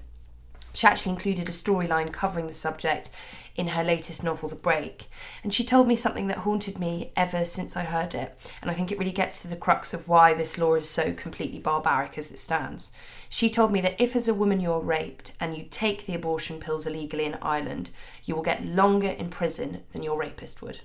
[0.72, 3.10] She actually included a storyline covering the subject
[3.56, 5.08] in her latest novel, The Break.
[5.44, 8.36] And she told me something that haunted me ever since I heard it.
[8.60, 11.12] And I think it really gets to the crux of why this law is so
[11.12, 12.90] completely barbaric as it stands.
[13.34, 16.60] She told me that if, as a woman, you're raped and you take the abortion
[16.60, 17.90] pills illegally in Ireland,
[18.24, 20.78] you will get longer in prison than your rapist would.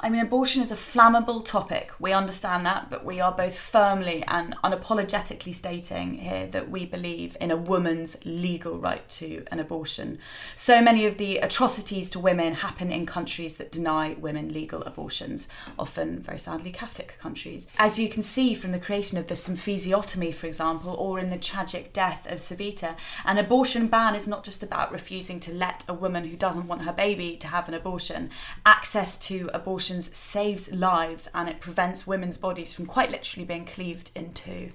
[0.00, 1.90] I mean, abortion is a flammable topic.
[1.98, 7.36] We understand that, but we are both firmly and unapologetically stating here that we believe
[7.40, 10.20] in a woman's legal right to an abortion.
[10.54, 15.48] So many of the atrocities to women happen in countries that deny women legal abortions,
[15.76, 17.66] often, very sadly, Catholic countries.
[17.76, 21.36] As you can see from the creation of the symphysiotomy, for example, or in the
[21.36, 25.94] tragic death of Savita, an abortion ban is not just about refusing to let a
[25.94, 28.30] woman who doesn't want her baby to have an abortion.
[28.64, 34.10] Access to abortion saves lives and it prevents women's bodies from quite literally being cleaved
[34.14, 34.70] in two.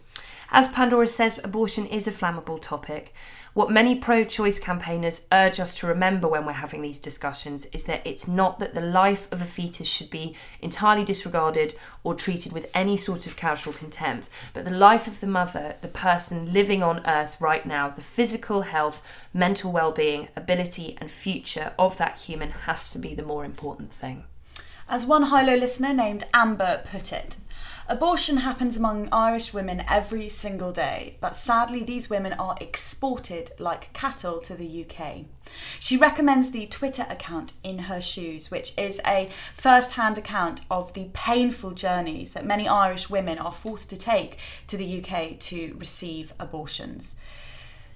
[0.52, 3.14] As Pandora says, abortion is a flammable topic.
[3.54, 7.84] What many pro choice campaigners urge us to remember when we're having these discussions is
[7.84, 12.52] that it's not that the life of a fetus should be entirely disregarded or treated
[12.52, 16.82] with any sort of casual contempt, but the life of the mother, the person living
[16.82, 22.22] on earth right now, the physical health, mental well being, ability, and future of that
[22.22, 24.24] human has to be the more important thing.
[24.88, 27.38] As one high low listener named Amber put it,
[27.90, 33.92] Abortion happens among Irish women every single day, but sadly, these women are exported like
[33.92, 35.26] cattle to the UK.
[35.82, 40.94] She recommends the Twitter account In Her Shoes, which is a first hand account of
[40.94, 45.76] the painful journeys that many Irish women are forced to take to the UK to
[45.78, 47.18] receive abortions.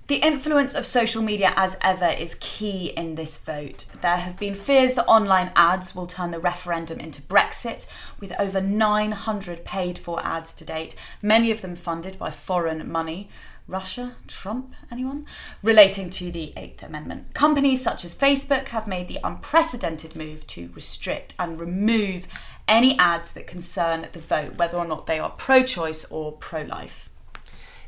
[0.08, 3.88] The influence of social media, as ever, is key in this vote.
[4.00, 7.88] There have been fears that online ads will turn the referendum into Brexit,
[8.22, 13.28] with over 900 paid for ads to date, many of them funded by foreign money.
[13.68, 15.26] Russia, Trump, anyone?
[15.62, 17.34] Relating to the Eighth Amendment.
[17.34, 22.30] Companies such as Facebook have made the unprecedented move to restrict and remove
[22.66, 26.62] any ads that concern the vote, whether or not they are pro choice or pro
[26.62, 27.07] life.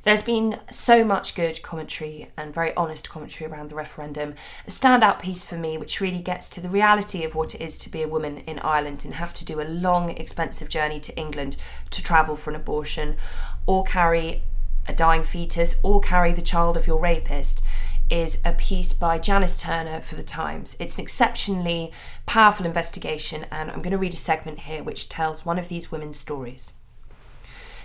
[0.04, 4.36] There's been so much good commentary and very honest commentary around the referendum.
[4.66, 7.78] A standout piece for me, which really gets to the reality of what it is
[7.80, 11.18] to be a woman in Ireland and have to do a long, expensive journey to
[11.18, 11.58] England
[11.92, 13.18] to travel for an abortion
[13.66, 14.44] or carry
[14.88, 17.62] a dying fetus or carry the child of your rapist
[18.10, 20.78] is a piece by Janice Turner for The Times.
[20.80, 21.92] It's an exceptionally
[22.26, 25.92] powerful investigation, and I'm going to read a segment here which tells one of these
[25.92, 26.72] women's stories.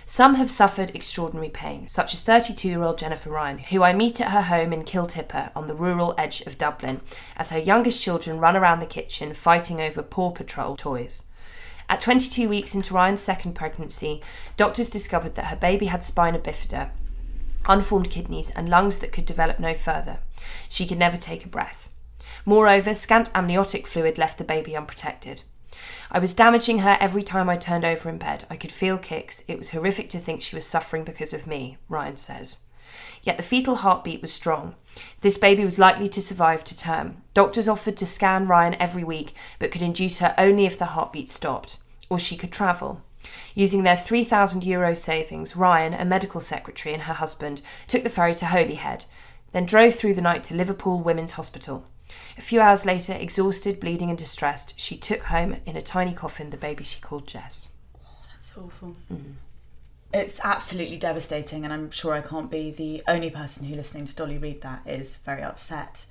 [0.07, 4.21] Some have suffered extraordinary pain, such as 32 year old Jennifer Ryan, who I meet
[4.21, 7.01] at her home in Kiltipper on the rural edge of Dublin
[7.35, 11.31] as her youngest children run around the kitchen fighting over Paw Patrol toys.
[11.89, 14.21] At 22 weeks into Ryan's second pregnancy,
[14.57, 16.91] doctors discovered that her baby had spina bifida,
[17.65, 20.19] unformed kidneys, and lungs that could develop no further.
[20.69, 21.89] She could never take a breath.
[22.45, 25.43] Moreover, scant amniotic fluid left the baby unprotected.
[26.11, 28.45] I was damaging her every time I turned over in bed.
[28.49, 29.43] I could feel kicks.
[29.47, 32.61] It was horrific to think she was suffering because of me, Ryan says.
[33.23, 34.75] Yet the fetal heartbeat was strong.
[35.21, 37.23] This baby was likely to survive to term.
[37.33, 41.29] Doctors offered to scan Ryan every week, but could induce her only if the heartbeat
[41.29, 43.01] stopped, or she could travel.
[43.55, 48.35] Using their 3,000 euro savings, Ryan, a medical secretary, and her husband took the ferry
[48.35, 49.05] to Holyhead,
[49.51, 51.85] then drove through the night to Liverpool Women's Hospital.
[52.37, 56.49] A few hours later, exhausted, bleeding, and distressed, she took home in a tiny coffin
[56.49, 57.71] the baby she called Jess.
[58.39, 58.95] It's awful.
[59.11, 59.33] Mm.
[60.13, 64.15] It's absolutely devastating, and I'm sure I can't be the only person who, listening to
[64.15, 66.05] Dolly read that, is very upset.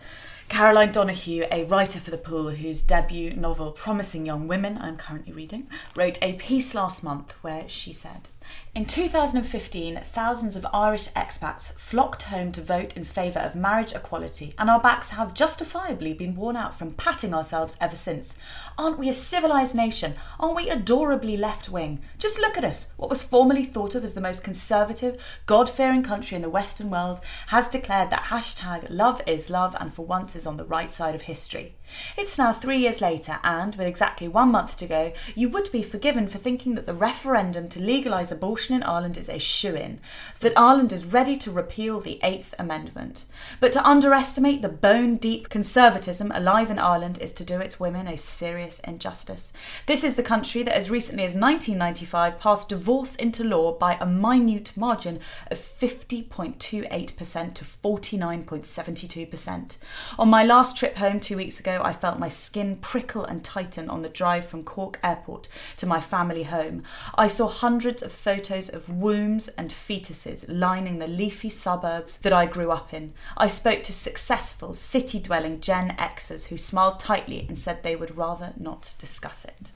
[0.49, 5.33] Caroline O'Donoghue, a writer for The Pool whose debut novel Promising Young Women I'm currently
[5.33, 8.29] reading, wrote a piece last month where she said,
[8.75, 14.53] in 2015, thousands of Irish expats flocked home to vote in favour of marriage equality,
[14.59, 18.37] and our backs have justifiably been worn out from patting ourselves ever since.
[18.77, 20.14] Aren't we a civilised nation?
[20.40, 22.01] Aren't we adorably left wing?
[22.19, 22.88] Just look at us.
[22.97, 26.90] What was formerly thought of as the most conservative, God fearing country in the Western
[26.90, 30.90] world has declared that hashtag love is love and for once is on the right
[30.90, 31.77] side of history.
[32.17, 35.83] It's now three years later, and with exactly one month to go, you would be
[35.83, 40.01] forgiven for thinking that the referendum to legalise abortion in Ireland is a shoe in,
[40.41, 43.25] that Ireland is ready to repeal the Eighth Amendment.
[43.61, 48.07] But to underestimate the bone deep conservatism alive in Ireland is to do its women
[48.07, 49.53] a serious injustice.
[49.87, 54.07] This is the country that, as recently as 1995, passed divorce into law by a
[54.07, 59.77] minute margin of 50.28% to 49.72%.
[60.19, 63.88] On my last trip home two weeks ago, I felt my skin prickle and tighten
[63.90, 66.83] on the drive from Cork Airport to my family home.
[67.14, 72.47] I saw hundreds of photos of wombs and fetuses lining the leafy suburbs that I
[72.47, 73.12] grew up in.
[73.37, 78.16] I spoke to successful city dwelling Gen Xers who smiled tightly and said they would
[78.16, 79.70] rather not discuss it.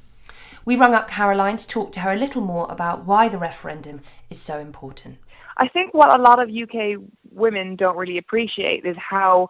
[0.64, 4.02] We rung up Caroline to talk to her a little more about why the referendum
[4.28, 5.16] is so important.
[5.56, 9.48] I think what a lot of UK women don't really appreciate is how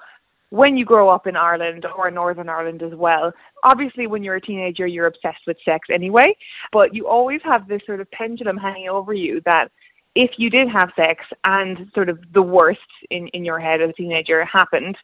[0.50, 3.32] when you grow up in Ireland or Northern Ireland as well,
[3.64, 6.36] obviously when you're a teenager you're obsessed with sex anyway,
[6.72, 9.68] but you always have this sort of pendulum hanging over you that
[10.14, 12.80] if you did have sex and sort of the worst
[13.10, 14.96] in, in your head as a teenager happened,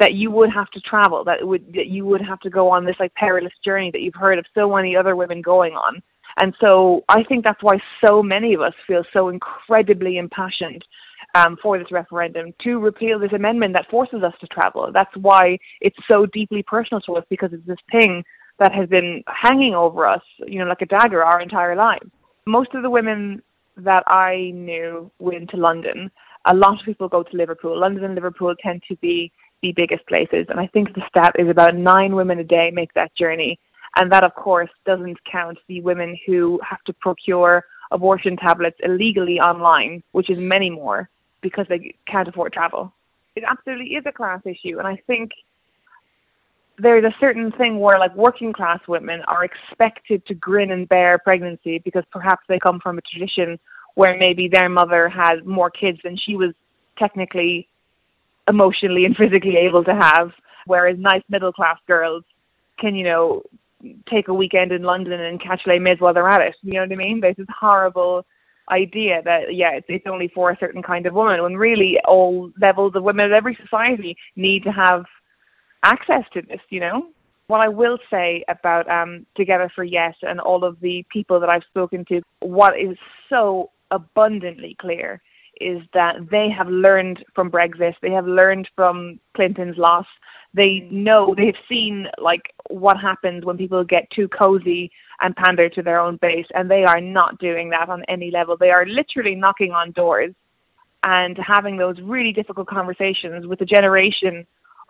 [0.00, 2.84] that you would have to travel, that would that you would have to go on
[2.84, 6.02] this like perilous journey that you've heard of so many other women going on.
[6.40, 10.84] And so I think that's why so many of us feel so incredibly impassioned
[11.34, 14.90] um, for this referendum to repeal this amendment that forces us to travel.
[14.92, 18.24] That's why it's so deeply personal to us because it's this thing
[18.58, 22.10] that has been hanging over us, you know, like a dagger our entire lives.
[22.46, 23.42] Most of the women
[23.76, 26.10] that I knew went to London.
[26.46, 27.78] A lot of people go to Liverpool.
[27.78, 31.48] London and Liverpool tend to be the biggest places, and I think the stat is
[31.50, 33.58] about nine women a day make that journey.
[33.96, 39.40] And that, of course, doesn't count the women who have to procure abortion tablets illegally
[39.40, 41.10] online, which is many more
[41.42, 42.92] because they can't afford travel.
[43.36, 45.30] It absolutely is a class issue, and I think
[46.82, 51.18] there's a certain thing where like working class women are expected to grin and bear
[51.18, 53.58] pregnancy because perhaps they come from a tradition
[53.94, 56.54] where maybe their mother had more kids than she was
[56.98, 57.68] technically
[58.48, 60.30] emotionally and physically able to have
[60.66, 62.24] whereas nice middle class girls
[62.78, 63.42] can you know
[64.10, 66.80] take a weekend in London and catch Les Mis while they're at it you know
[66.80, 68.24] what I mean there's this horrible
[68.70, 72.50] idea that yeah it's, it's only for a certain kind of woman when really all
[72.60, 75.04] levels of women of every society need to have
[75.82, 77.06] access to this you know
[77.50, 81.48] what I will say about um, Together for Yes and all of the people that
[81.48, 82.96] I've spoken to, what is
[83.28, 85.20] so abundantly clear
[85.60, 90.06] is that they have learned from Brexit, they have learned from Clinton's loss.
[90.52, 94.90] They know they've seen like what happens when people get too cozy
[95.20, 98.56] and pander to their own base, and they are not doing that on any level.
[98.56, 100.34] They are literally knocking on doors
[101.04, 104.46] and having those really difficult conversations with a generation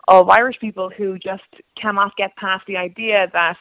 [0.07, 1.43] of Irish people who just
[1.79, 3.57] cannot get past the idea that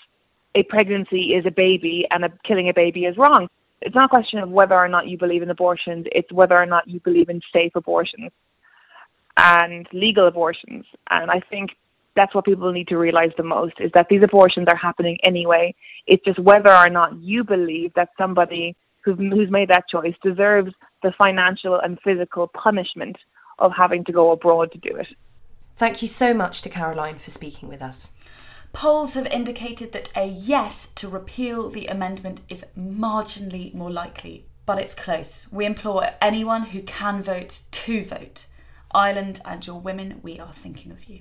[0.55, 3.49] a pregnancy is a baby and a, killing a baby is wrong.
[3.83, 6.67] It's not a question of whether or not you believe in abortions, it's whether or
[6.67, 8.31] not you believe in safe abortions
[9.37, 10.85] and legal abortions.
[11.11, 11.71] And I think
[12.17, 15.75] that's what people need to realize the most is that these abortions are happening anyway.
[16.07, 20.73] It's just whether or not you believe that somebody who's, who's made that choice deserves
[21.03, 23.17] the financial and physical punishment
[23.59, 25.07] of having to go abroad to do it.
[25.77, 28.13] Thank you so much to Caroline for speaking with us.
[28.73, 34.79] Polls have indicated that a yes to repeal the amendment is marginally more likely, but
[34.79, 35.49] it's close.
[35.51, 38.47] We implore anyone who can vote to vote.
[38.93, 41.21] Ireland and your women, we are thinking of you.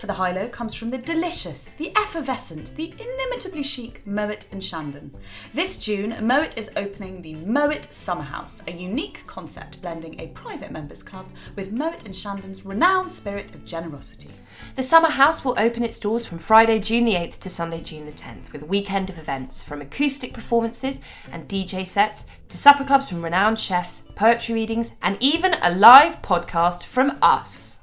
[0.00, 4.62] For the high low comes from the delicious, the effervescent, the inimitably chic Moet and
[4.62, 5.14] Chandon.
[5.52, 10.70] This June, Moet is opening the Moet Summer House, a unique concept blending a private
[10.70, 14.30] members club with Moet and Chandon's renowned spirit of generosity.
[14.74, 18.06] The Summer House will open its doors from Friday, June the 8th to Sunday, June
[18.06, 22.84] the 10th, with a weekend of events from acoustic performances and DJ sets to supper
[22.84, 27.79] clubs from renowned chefs, poetry readings, and even a live podcast from us.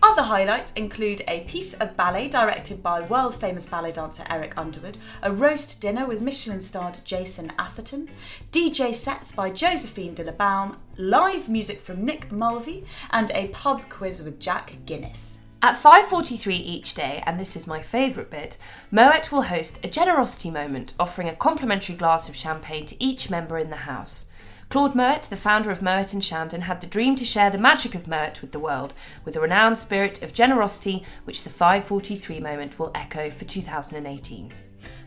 [0.00, 4.96] Other highlights include a piece of ballet directed by world famous ballet dancer Eric Underwood,
[5.22, 8.08] a roast dinner with Michelin starred Jason Atherton,
[8.52, 13.88] DJ sets by Josephine de la Baume, live music from Nick Mulvey, and a pub
[13.88, 15.40] quiz with Jack Guinness.
[15.60, 18.56] At 5:43 each day, and this is my favourite bit,
[18.92, 23.58] Moet will host a generosity moment, offering a complimentary glass of champagne to each member
[23.58, 24.30] in the house.
[24.70, 27.94] Claude Moet, the founder of Moet and Chandon, had the dream to share the magic
[27.94, 28.92] of Moet with the world,
[29.24, 34.52] with a renowned spirit of generosity, which the 543 moment will echo for 2018.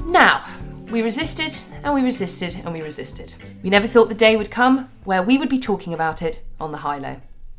[0.07, 0.43] Now,
[0.89, 3.33] we resisted and we resisted and we resisted.
[3.61, 6.71] We never thought the day would come where we would be talking about it on
[6.71, 7.17] the high low.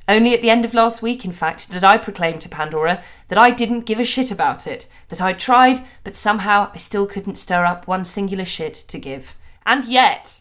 [0.09, 3.37] Only at the end of last week, in fact, did I proclaim to Pandora that
[3.37, 7.37] I didn't give a shit about it, that I'd tried, but somehow I still couldn't
[7.37, 9.37] stir up one singular shit to give.
[9.67, 10.41] And yet,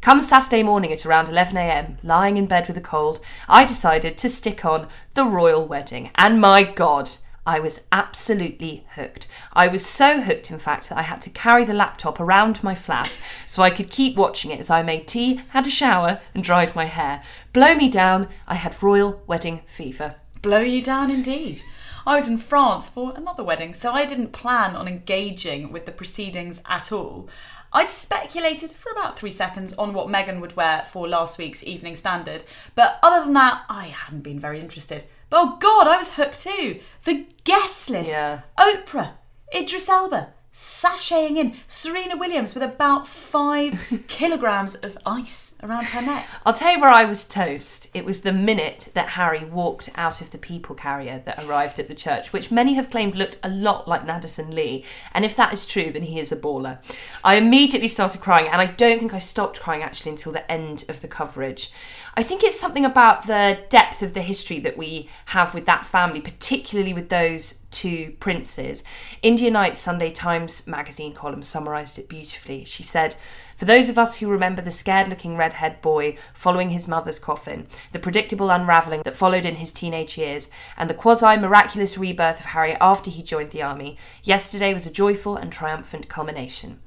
[0.00, 3.20] come Saturday morning at around 11am, lying in bed with a cold,
[3.50, 6.10] I decided to stick on The Royal Wedding.
[6.14, 7.10] And my God,
[7.44, 9.26] I was absolutely hooked.
[9.52, 12.76] I was so hooked, in fact, that I had to carry the laptop around my
[12.76, 16.44] flat so I could keep watching it as I made tea, had a shower, and
[16.44, 17.22] dried my hair.
[17.52, 20.16] Blow me down, I had royal wedding fever.
[20.40, 21.62] Blow you down indeed.
[22.06, 25.92] I was in France for another wedding, so I didn't plan on engaging with the
[25.92, 27.28] proceedings at all.
[27.72, 31.94] I'd speculated for about three seconds on what Meghan would wear for last week's Evening
[31.94, 35.04] Standard, but other than that, I hadn't been very interested.
[35.32, 36.80] But oh god, I was hooked too.
[37.04, 38.42] The guest list Yeah.
[38.58, 39.12] Oprah,
[39.56, 41.54] Idris Elba, sashaying in.
[41.66, 46.28] Serena Williams with about five kilograms of ice around her neck.
[46.44, 47.88] I'll tell you where I was toast.
[47.94, 51.88] It was the minute that Harry walked out of the people carrier that arrived at
[51.88, 54.84] the church, which many have claimed looked a lot like Addison Lee.
[55.12, 56.78] And if that is true, then he is a baller.
[57.24, 60.84] I immediately started crying, and I don't think I stopped crying actually until the end
[60.88, 61.72] of the coverage.
[62.14, 65.86] I think it's something about the depth of the history that we have with that
[65.86, 68.84] family, particularly with those two princes.
[69.22, 72.64] India Knight's Sunday Times magazine column summarised it beautifully.
[72.64, 73.16] She said,
[73.56, 77.68] for those of us who remember the scared looking redhead boy following his mother's coffin,
[77.92, 82.46] the predictable unravelling that followed in his teenage years, and the quasi miraculous rebirth of
[82.46, 86.80] Harry after he joined the army, yesterday was a joyful and triumphant culmination.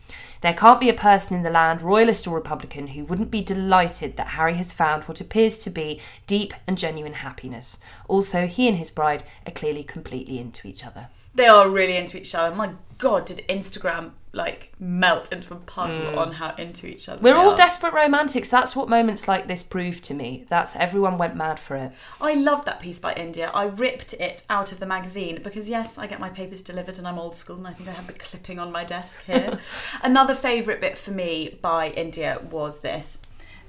[0.45, 4.15] There can't be a person in the land, royalist or republican, who wouldn't be delighted
[4.15, 7.79] that Harry has found what appears to be deep and genuine happiness.
[8.07, 11.07] Also, he and his bride are clearly completely into each other.
[11.33, 12.55] They are really into each other.
[12.55, 16.17] My God, did Instagram like melt into a puddle mm.
[16.17, 17.21] on how into each other?
[17.21, 17.57] We're all are.
[17.57, 18.49] desperate romantics.
[18.49, 20.45] That's what moments like this prove to me.
[20.49, 21.93] That's everyone went mad for it.
[22.19, 23.49] I love that piece by India.
[23.53, 27.07] I ripped it out of the magazine because, yes, I get my papers delivered and
[27.07, 29.59] I'm old school and I think I have the clipping on my desk here.
[30.03, 33.19] Another favourite bit for me by India was this.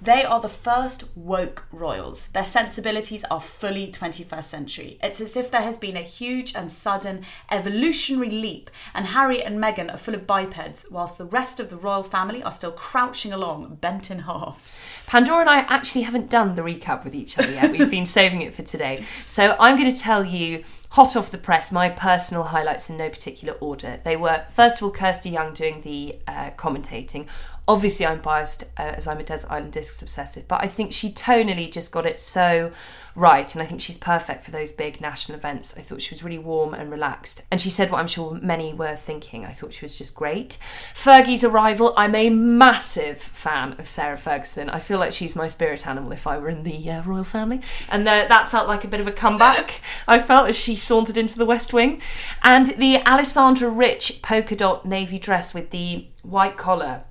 [0.01, 2.29] They are the first woke royals.
[2.29, 4.99] Their sensibilities are fully 21st century.
[5.03, 9.59] It's as if there has been a huge and sudden evolutionary leap, and Harry and
[9.59, 13.33] Meghan are full of bipeds, whilst the rest of the royal family are still crouching
[13.33, 14.71] along, bent in half.
[15.07, 17.71] Pandora and I actually haven't done the recap with each other yet.
[17.71, 19.05] We've been saving it for today.
[19.25, 23.09] So I'm going to tell you, hot off the press, my personal highlights in no
[23.09, 24.01] particular order.
[24.05, 27.27] They were, first of all, Kirsty Young doing the uh, commentating.
[27.69, 31.11] Obviously, I'm biased uh, as I'm a Desert Island Discs obsessive, but I think she
[31.11, 32.73] tonally just got it so
[33.17, 35.77] right, and I think she's perfect for those big national events.
[35.77, 38.73] I thought she was really warm and relaxed, and she said what I'm sure many
[38.73, 39.45] were thinking.
[39.45, 40.59] I thought she was just great.
[40.95, 44.71] Fergie's arrival, I'm a massive fan of Sarah Ferguson.
[44.71, 47.63] I feel like she's my spirit animal if I were in the uh, royal family,
[47.91, 49.81] and uh, that felt like a bit of a comeback.
[50.07, 52.01] I felt as she sauntered into the West Wing,
[52.45, 57.05] and the Alessandra Rich polka dot navy dress with the white collar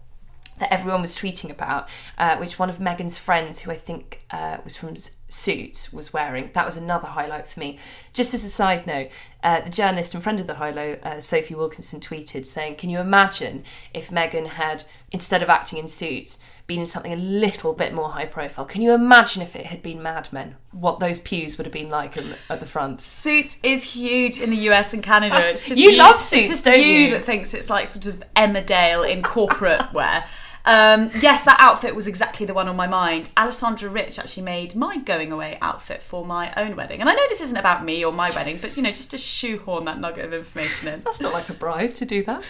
[0.60, 4.58] that everyone was tweeting about, uh, which one of Meghan's friends, who I think uh,
[4.64, 4.96] was from
[5.28, 6.52] Suits, was wearing.
[6.54, 7.78] That was another highlight for me.
[8.14, 9.10] Just as a side note,
[9.44, 12.90] uh, the journalist and friend of the High Low, uh, Sophie Wilkinson, tweeted saying, Can
[12.90, 17.74] you imagine if Meghan had, instead of acting in Suits, been in something a little
[17.74, 18.66] bit more high profile?
[18.66, 20.56] Can you imagine if it had been Mad Men?
[20.72, 23.02] What those pews would have been like in, at the front?
[23.02, 25.50] Suits is huge in the US and Canada.
[25.50, 27.12] It's just You love Suits, It's just you, you?
[27.12, 30.26] that thinks it's like sort of Emmerdale in corporate wear.
[30.66, 33.30] Um, yes, that outfit was exactly the one on my mind.
[33.38, 37.02] Alessandra Rich actually made my going away outfit for my own wedding.
[37.02, 39.18] And I know this isn't about me or my wedding, but you know, just to
[39.18, 41.02] shoehorn that nugget of information in.
[41.02, 42.44] That's not like a bribe to do that.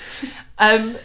[0.57, 0.95] Um,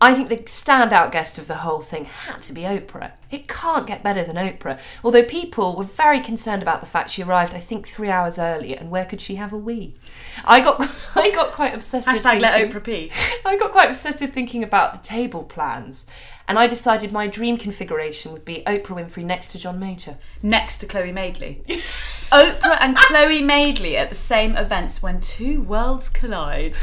[0.00, 3.12] I think the standout guest of the whole thing had to be Oprah.
[3.32, 4.78] It can't get better than Oprah.
[5.02, 8.76] Although people were very concerned about the fact she arrived, I think, three hours early,
[8.76, 9.96] and where could she have a wee?
[10.44, 10.80] I got,
[11.16, 12.06] I got quite obsessed.
[12.06, 13.12] with Hashtag let thinking- Oprah pee.
[13.44, 16.06] I got quite obsessed with thinking about the table plans,
[16.46, 20.16] and I decided my dream configuration would be Oprah Winfrey next to John Major.
[20.42, 21.60] Next to Chloe Madeley.
[22.30, 26.76] Oprah and Chloe Madeley at the same events when two worlds collide.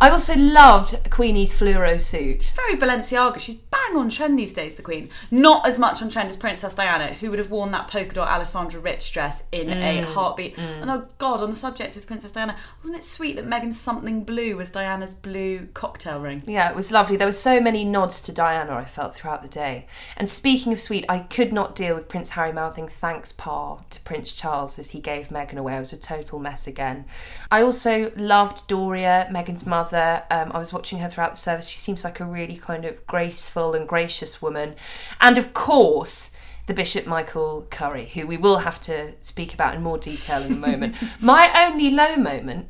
[0.00, 2.52] I also loved Queenie's fluoro suit.
[2.54, 3.40] Very Balenciaga.
[3.40, 3.56] She's
[3.88, 5.08] bang on trend these days, the Queen.
[5.30, 8.28] Not as much on trend as Princess Diana, who would have worn that polka dot
[8.28, 10.56] Alessandra Rich dress in a heartbeat.
[10.58, 14.24] And oh God, on the subject of Princess Diana, wasn't it sweet that Meghan's something
[14.24, 16.42] blue was Diana's blue cocktail ring?
[16.46, 17.16] Yeah, it was lovely.
[17.16, 19.86] There were so many nods to Diana, I felt, throughout the day.
[20.16, 24.00] And speaking of sweet, I could not deal with Prince Harry mouthing thanks, Pa, to
[24.00, 25.76] Prince Charles as he gave Meghan away.
[25.76, 27.04] It was a total mess again.
[27.50, 30.22] I also loved Doria, Meghan's mother.
[30.30, 31.68] Um, I was watching her throughout the service.
[31.68, 34.74] She seems like a really kind of graceful and gracious woman.
[35.20, 36.32] And of course,
[36.66, 40.52] the Bishop Michael Curry, who we will have to speak about in more detail in
[40.52, 40.96] a moment.
[41.20, 42.68] My only low moment,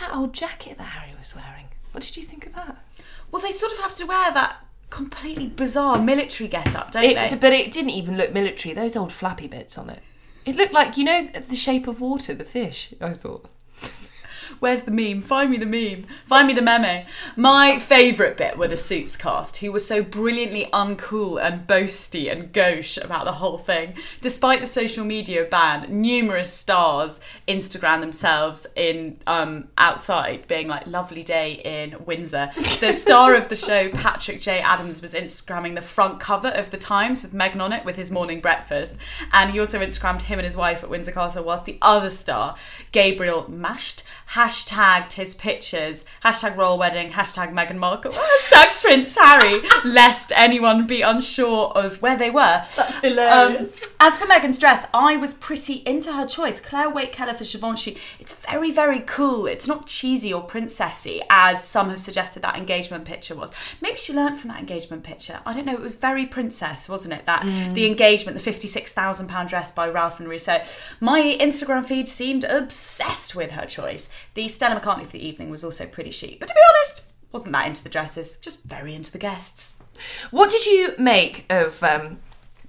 [0.00, 1.66] that old jacket that Harry was wearing.
[1.92, 2.78] What did you think of that?
[3.30, 4.56] Well, they sort of have to wear that
[4.90, 7.36] completely bizarre military get up, don't It, they?
[7.36, 8.74] but it didn't even look military.
[8.74, 10.00] Those old flappy bits on it.
[10.44, 12.92] It looked like you know the shape of water, the fish.
[13.00, 13.46] I thought.
[14.64, 15.20] Where's the meme?
[15.20, 16.04] Find me the meme.
[16.24, 17.04] Find me the meme.
[17.36, 22.50] My favourite bit were the Suits cast, who were so brilliantly uncool and boasty and
[22.50, 23.92] gauche about the whole thing.
[24.22, 31.22] Despite the social media ban, numerous stars Instagram themselves in um, outside, being like "lovely
[31.22, 32.50] day in Windsor."
[32.80, 34.60] The star of the show, Patrick J.
[34.60, 38.10] Adams, was Instagramming the front cover of the Times with Meghan on it with his
[38.10, 38.96] morning breakfast,
[39.30, 41.44] and he also Instagrammed him and his wife at Windsor Castle.
[41.44, 42.56] Whilst the other star,
[42.92, 44.04] Gabriel Macht,
[44.54, 51.02] hashtagged his pictures, hashtag royal wedding, hashtag Meghan Markle, hashtag Prince Harry, lest anyone be
[51.02, 52.64] unsure of where they were.
[52.76, 53.82] That's hilarious.
[53.84, 56.60] Um, as for Meghan's dress, I was pretty into her choice.
[56.60, 57.98] Clare Waight Keller for Givenchy.
[58.20, 59.46] It's very, very cool.
[59.46, 63.52] It's not cheesy or princessy, as some have suggested that engagement picture was.
[63.80, 65.40] Maybe she learnt from that engagement picture.
[65.46, 65.74] I don't know.
[65.74, 67.26] It was very princess, wasn't it?
[67.26, 67.44] That
[67.74, 70.62] the engagement, the fifty-six thousand pound dress by Ralph and Russo.
[71.00, 74.10] My Instagram feed seemed obsessed with her choice.
[74.34, 77.52] The Stella McCartney for the evening was also pretty chic, but to be honest, wasn't
[77.52, 78.36] that into the dresses.
[78.38, 79.76] Just very into the guests.
[80.30, 82.20] What did you make of um,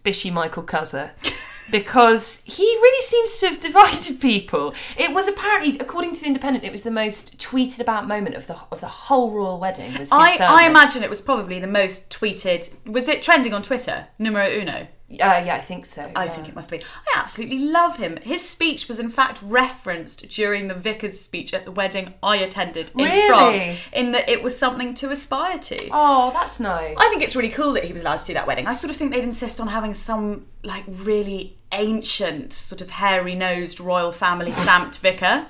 [0.04, 1.12] Bishy Michael Cuzzer?
[1.72, 4.76] Because he really seems to have divided people.
[4.96, 8.46] It was apparently, according to the Independent, it was the most tweeted about moment of
[8.46, 9.98] the of the whole royal wedding.
[10.12, 10.54] I, sermon.
[10.54, 12.72] I imagine it was probably the most tweeted.
[12.86, 14.10] Was it trending on Twitter?
[14.20, 14.88] Numero uno.
[15.08, 16.12] Uh, yeah, I think so.
[16.16, 16.32] I yeah.
[16.32, 16.80] think it must be.
[16.80, 18.18] I absolutely love him.
[18.24, 22.92] His speech was in fact referenced during the vicar's speech at the wedding I attended
[22.98, 23.28] in Really?
[23.28, 25.90] France, in that it was something to aspire to.
[25.92, 26.96] Oh, that's nice.
[27.00, 28.66] I think it's really cool that he was allowed to do that wedding.
[28.66, 33.36] I sort of think they'd insist on having some like really ancient, sort of hairy
[33.36, 35.46] nosed royal family stamped vicar.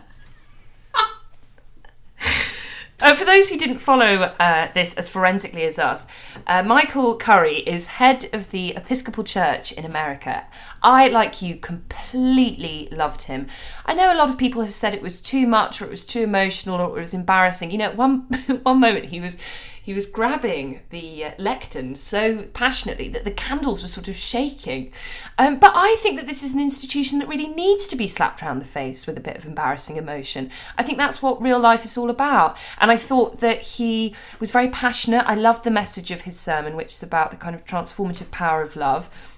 [3.05, 6.07] Uh, for those who didn't follow uh, this as forensically as us,
[6.47, 10.47] uh, Michael Curry is head of the Episcopal Church in America.
[10.81, 13.45] I, like you, completely loved him.
[13.85, 16.03] I know a lot of people have said it was too much, or it was
[16.03, 17.69] too emotional, or it was embarrassing.
[17.69, 18.21] You know, one
[18.63, 19.37] one moment he was
[19.85, 24.91] he was grabbing the uh, lectern so passionately that the candles were sort of shaking.
[25.37, 28.41] Um, but I think that this is an institution that really needs to be slapped
[28.41, 30.49] around the face with a bit of embarrassing emotion.
[30.75, 32.57] I think that's what real life is all about.
[32.79, 35.23] And I thought that he was very passionate.
[35.27, 38.63] I loved the message of his sermon, which is about the kind of transformative power
[38.63, 39.34] of love.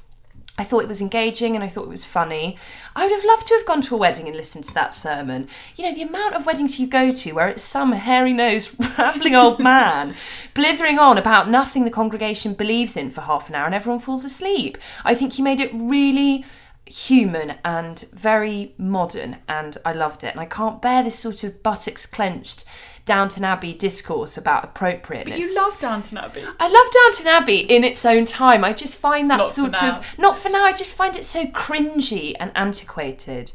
[0.59, 2.57] I thought it was engaging and I thought it was funny.
[2.95, 5.47] I would have loved to have gone to a wedding and listened to that sermon.
[5.75, 9.35] You know, the amount of weddings you go to where it's some hairy nosed, rambling
[9.35, 10.15] old man
[10.55, 14.25] blithering on about nothing the congregation believes in for half an hour and everyone falls
[14.25, 14.79] asleep.
[15.05, 16.43] I think he made it really
[16.87, 20.31] human and very modern and I loved it.
[20.31, 22.65] And I can't bear this sort of buttocks clenched
[23.07, 25.39] Downton Abbey discourse about appropriateness.
[25.39, 26.43] You love Downton Abbey.
[26.59, 28.63] I love Downton Abbey in its own time.
[28.63, 30.63] I just find that Not sort of not for now.
[30.65, 33.53] I just find it so cringy and antiquated.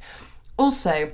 [0.57, 1.13] Also,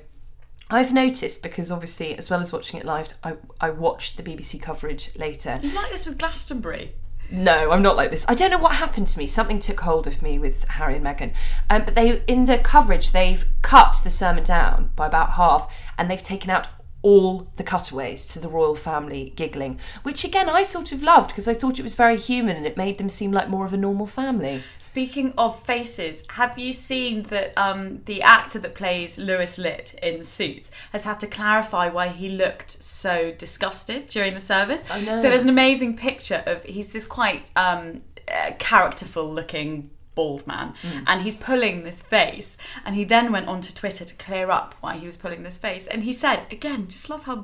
[0.71, 4.63] I've noticed because obviously, as well as watching it live, I I watched the BBC
[4.63, 5.59] coverage later.
[5.63, 6.95] You like this with Glastonbury?
[7.31, 8.25] No, I'm not like this.
[8.27, 9.27] I don't know what happened to me.
[9.27, 11.35] Something took hold of me with Harry and Meghan.
[11.69, 16.11] Um, but they, in the coverage, they've cut the sermon down by about half, and
[16.11, 16.69] they've taken out
[17.03, 21.47] all the cutaways to the royal family giggling, which again I sort of loved because
[21.47, 23.77] I thought it was very human and it made them seem like more of a
[23.77, 24.63] normal family.
[24.79, 30.23] Speaking of faces, have you seen that um, the actor that plays Louis Litt in
[30.23, 34.85] Suits has had to clarify why he looked so disgusted during the service?
[34.91, 35.17] Oh, no.
[35.17, 40.69] So there's an amazing picture of he's this quite um, uh, characterful looking bald man
[40.83, 41.05] Mm.
[41.11, 42.51] and he's pulling this face
[42.85, 45.59] and he then went on to Twitter to clear up why he was pulling this
[45.69, 47.37] face and he said again just love how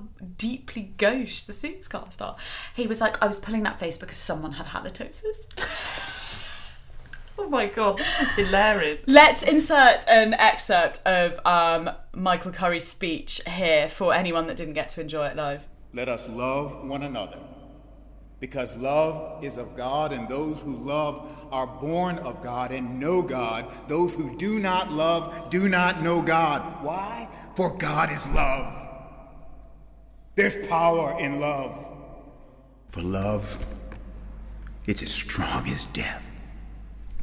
[0.49, 2.37] deeply gauche the suits cast are
[2.75, 5.39] he was like I was pulling that face because someone had halitosis
[7.37, 9.01] Oh my god, this is hilarious.
[9.07, 14.89] Let's insert an excerpt of um, Michael Curry's speech here for anyone that didn't get
[14.91, 15.67] to enjoy it live.
[15.93, 17.39] Let us love one another.
[18.39, 23.23] Because love is of God, and those who love are born of God and know
[23.23, 23.67] God.
[23.87, 26.83] Those who do not love do not know God.
[26.83, 27.29] Why?
[27.55, 28.75] For God is love.
[30.35, 31.73] There's power in love.
[32.91, 33.65] For love,
[34.87, 36.25] it's as strong as death.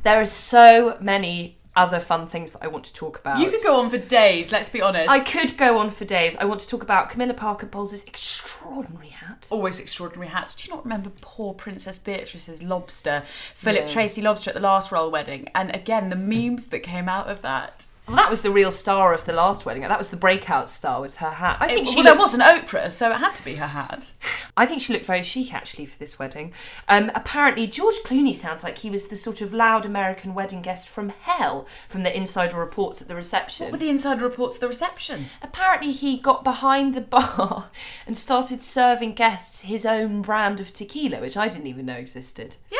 [0.03, 3.39] There are so many other fun things that I want to talk about.
[3.39, 5.09] You could go on for days, let's be honest.
[5.09, 6.35] I could go on for days.
[6.35, 9.47] I want to talk about Camilla Parker Bowles' extraordinary hat.
[9.49, 10.55] Always extraordinary hats.
[10.55, 13.23] Do you not remember poor Princess Beatrice's lobster,
[13.55, 13.93] Philip Yeah.
[13.93, 15.49] Treacy lobster at the last royal wedding?
[15.55, 17.85] And again, the memes that came out of that.
[18.07, 19.83] Well, that was the real star of the last wedding.
[19.83, 20.99] That was the breakout star.
[20.99, 21.57] Was her hat?
[21.61, 21.95] I think It- she.
[21.97, 24.11] well, there was an Oprah, so it had to be her hat.
[24.57, 26.51] I think she looked very chic actually for this wedding.
[26.89, 30.89] Um, apparently, George Clooney sounds like he was the sort of loud American wedding guest
[30.89, 33.65] from hell from the insider reports at the reception.
[33.67, 35.27] What were the insider reports at the reception?
[35.41, 37.69] Apparently, he got behind the bar
[38.07, 42.57] and started serving guests his own brand of tequila, which I didn't even know existed.
[42.69, 42.77] Yeah.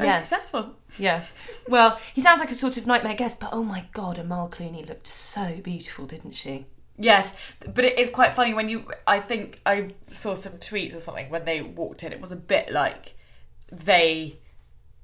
[0.00, 0.18] Very Yeah.
[0.18, 0.76] successful.
[0.98, 1.22] Yeah.
[1.68, 4.86] Well, he sounds like a sort of nightmare guest, but oh my god, Amal Clooney
[4.88, 6.66] looked so beautiful, didn't she?
[6.98, 7.36] Yes,
[7.74, 8.90] but it is quite funny when you.
[9.06, 12.12] I think I saw some tweets or something when they walked in.
[12.12, 13.14] It was a bit like
[13.70, 14.38] they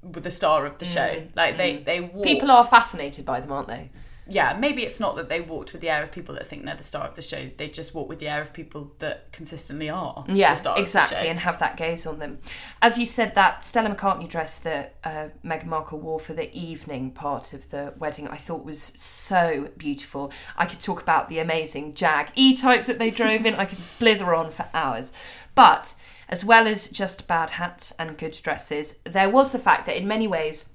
[0.03, 1.09] were the star of the show.
[1.09, 1.37] Mm.
[1.37, 1.85] Like they mm.
[1.85, 2.25] they walked.
[2.25, 3.91] People are fascinated by them, aren't they?
[4.29, 6.75] Yeah, maybe it's not that they walked with the air of people that think they're
[6.75, 7.49] the star of the show.
[7.57, 10.25] They just walk with the air of people that consistently are.
[10.29, 11.31] Yeah, the star exactly, Of the show.
[11.31, 12.39] and have that gaze on them.
[12.83, 17.13] As you said, that Stella McCartney dress that uh, Meghan Markle wore for the evening
[17.13, 20.33] part of the wedding, I thought was so beautiful.
[20.57, 23.55] I could talk about the amazing Jag E-type that they drove in.
[23.55, 25.13] I could blither on for hours,
[25.55, 25.95] but
[26.29, 30.09] as well as just bad hats and good dresses, there was the fact that in
[30.09, 30.71] many ways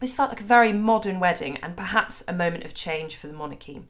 [0.00, 3.32] this felt like a very modern wedding and perhaps a moment of change for the
[3.32, 3.82] monarchy.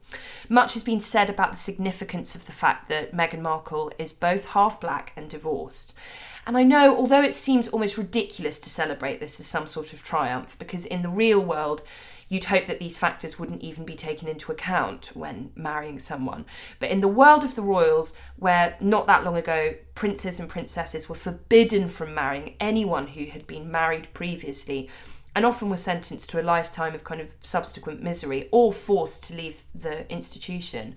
[0.47, 4.45] Much has been said about the significance of the fact that Meghan Markle is both
[4.47, 5.95] half black and divorced.
[6.47, 10.03] And I know, although it seems almost ridiculous to celebrate this as some sort of
[10.03, 11.81] triumph, because in the real world,
[12.27, 16.45] you'd hope that these factors wouldn't even be taken into account when marrying someone.
[16.79, 21.07] But in the world of the royals, where not that long ago princes and princesses
[21.07, 24.89] were forbidden from marrying anyone who had been married previously,
[25.35, 29.35] and often were sentenced to a lifetime of kind of subsequent misery or forced to
[29.35, 30.95] leave the institution.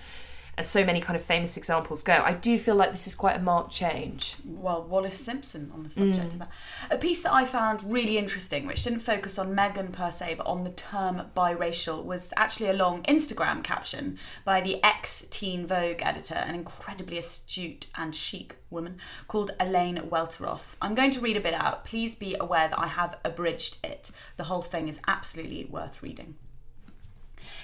[0.59, 3.37] As so many kind of famous examples go, I do feel like this is quite
[3.37, 4.35] a marked change.
[4.45, 6.33] well, Wallis Simpson on the subject Mm.
[6.33, 6.51] of that.
[6.91, 10.47] A piece that I found really interesting, which didn't focus on Meghan per se, but
[10.49, 16.03] on the term biracial, was actually a long Instagram caption by the ex Teen Vogue
[16.03, 18.99] editor, an incredibly astute and chic woman
[19.29, 20.75] called Elaine Welteroth.
[20.83, 21.85] I'm going to read a bit out.
[21.85, 24.11] Please be aware that I have abridged it.
[24.37, 26.35] The whole thing is absolutely worth reading.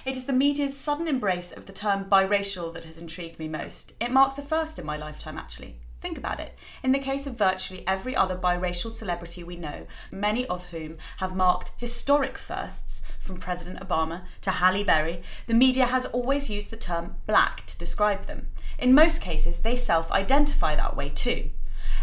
[0.05, 3.93] It is the media's sudden embrace of the term biracial that has intrigued me most.
[3.99, 5.77] It marks a first in my lifetime, actually.
[5.99, 6.53] Think about it.
[6.83, 11.35] In the case of virtually every other biracial celebrity we know, many of whom have
[11.35, 16.77] marked historic firsts, from President Obama to Halle Berry, the media has always used the
[16.77, 18.49] term black to describe them.
[18.77, 21.49] In most cases, they self identify that way too.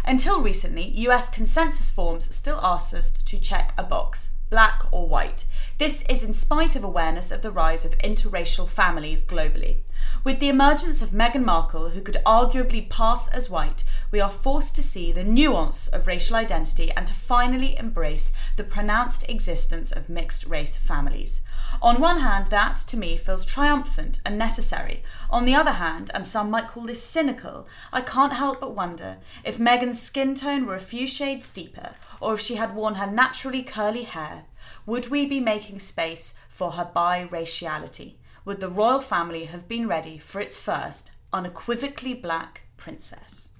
[0.03, 5.45] Until recently, US consensus forms still asked us to check a box black or white.
[5.79, 9.77] This is in spite of awareness of the rise of interracial families globally.
[10.23, 14.75] With the emergence of Meghan Markle, who could arguably pass as white, we are forced
[14.75, 20.09] to see the nuance of racial identity and to finally embrace the pronounced existence of
[20.09, 21.41] mixed race families.
[21.81, 25.01] On one hand, that to me feels triumphant and necessary.
[25.31, 29.17] On the other hand, and some might call this cynical, I can't help but wonder
[29.43, 33.07] if Meghan's skin tone were a few shades deeper, or if she had worn her
[33.07, 34.43] naturally curly hair,
[34.85, 38.15] would we be making space for her biraciality?
[38.45, 43.51] Would the royal family have been ready for its first unequivocally black princess?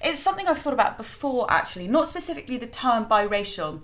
[0.00, 3.82] It's something I've thought about before, actually, not specifically the term biracial.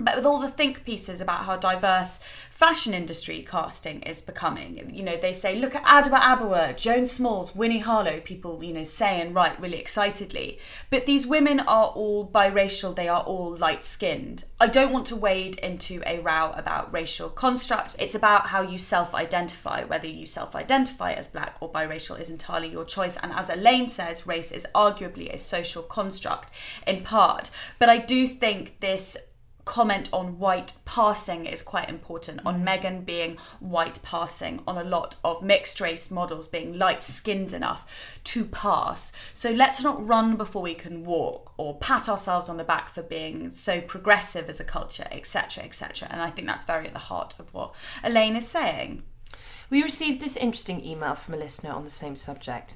[0.00, 2.18] But with all the think pieces about how diverse
[2.50, 7.54] fashion industry casting is becoming, you know, they say, look at Adwoa Aboah, Joan Smalls,
[7.54, 10.58] Winnie Harlow, people, you know, say and write really excitedly.
[10.90, 14.44] But these women are all biracial, they are all light skinned.
[14.60, 17.94] I don't want to wade into a row about racial construct.
[18.00, 19.84] It's about how you self identify.
[19.84, 23.16] Whether you self identify as black or biracial is entirely your choice.
[23.16, 26.50] And as Elaine says, race is arguably a social construct
[26.84, 27.52] in part.
[27.78, 29.16] But I do think this
[29.64, 32.66] comment on white passing is quite important on mm.
[32.66, 37.86] Meghan being white passing on a lot of mixed race models being light skinned enough
[38.24, 39.12] to pass.
[39.32, 43.02] So let's not run before we can walk or pat ourselves on the back for
[43.02, 46.98] being so progressive as a culture etc etc and I think that's very at the
[46.98, 49.02] heart of what Elaine is saying.
[49.70, 52.74] We received this interesting email from a listener on the same subject.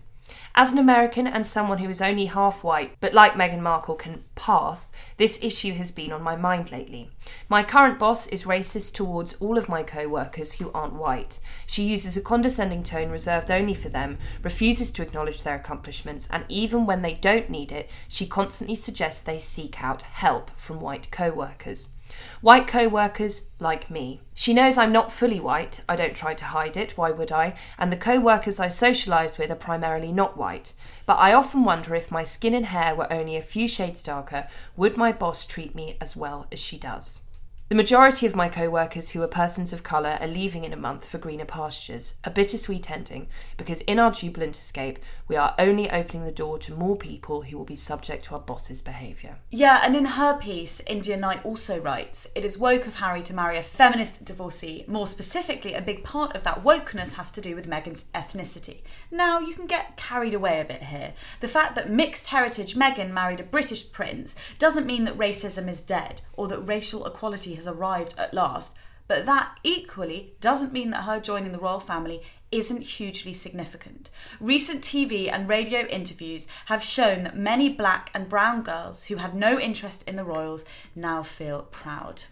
[0.55, 4.25] As an American and someone who is only half white, but like Meghan Markle can
[4.35, 7.11] pass, this issue has been on my mind lately.
[7.49, 11.41] My current boss is racist towards all of my co workers who aren't white.
[11.67, 16.45] She uses a condescending tone reserved only for them, refuses to acknowledge their accomplishments, and
[16.49, 21.11] even when they don't need it, she constantly suggests they seek out help from white
[21.11, 21.91] co workers.
[22.41, 24.21] White co workers like me.
[24.35, 27.55] She knows I'm not fully white, I don't try to hide it, why would I?
[27.79, 30.75] And the co workers I socialise with are primarily not white.
[31.07, 34.47] But I often wonder if my skin and hair were only a few shades darker,
[34.77, 37.21] would my boss treat me as well as she does?
[37.69, 40.77] The majority of my co workers who are persons of colour are leaving in a
[40.77, 44.99] month for greener pastures, a bittersweet ending, because in our jubilant escape,
[45.29, 48.41] we are only opening the door to more people who will be subject to our
[48.41, 49.37] boss's behaviour.
[49.51, 53.35] Yeah, and in her piece, India Knight also writes It is woke of Harry to
[53.35, 54.87] marry a feminist divorcee.
[54.89, 58.79] More specifically, a big part of that wokeness has to do with Meghan's ethnicity.
[59.11, 61.13] Now, you can get carried away a bit here.
[61.41, 65.83] The fact that mixed heritage Meghan married a British prince doesn't mean that racism is
[65.83, 68.77] dead or that racial equality has arrived at last.
[69.07, 74.11] But that equally doesn't mean that her joining the royal family isn't hugely significant.
[74.41, 79.35] Recent TV and radio interviews have shown that many black and brown girls who had
[79.35, 82.25] no interest in the royals now feel proud.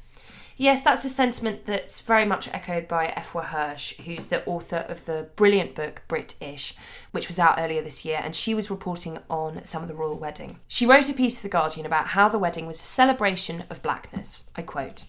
[0.58, 5.04] Yes, that's a sentiment that's very much echoed by Afua Hirsch, who's the author of
[5.04, 6.74] the brilliant book British,
[7.10, 10.16] which was out earlier this year, and she was reporting on some of the royal
[10.16, 10.58] wedding.
[10.66, 13.82] She wrote a piece to The Guardian about how the wedding was a celebration of
[13.82, 14.48] blackness.
[14.56, 15.04] I quote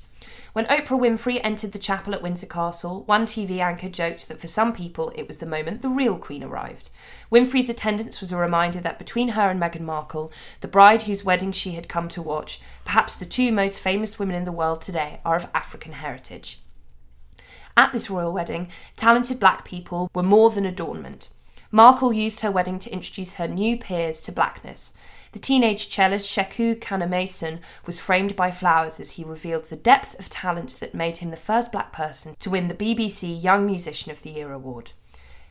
[0.54, 4.48] When Oprah Winfrey entered the chapel at Windsor Castle, one TV anchor joked that for
[4.48, 6.90] some people it was the moment the real Queen arrived.
[7.32, 10.32] Winfrey's attendance was a reminder that between her and Meghan Markle,
[10.62, 14.36] the bride whose wedding she had come to watch, perhaps the two most famous women
[14.36, 16.60] in the world today are of African heritage.
[17.76, 21.30] At this royal wedding, talented black people were more than adornment.
[21.70, 24.94] Markle used her wedding to introduce her new peers to blackness.
[25.34, 30.30] The teenage cellist Sheku Kanneh-Mason was framed by flowers as he revealed the depth of
[30.30, 34.22] talent that made him the first black person to win the BBC Young Musician of
[34.22, 34.92] the Year award.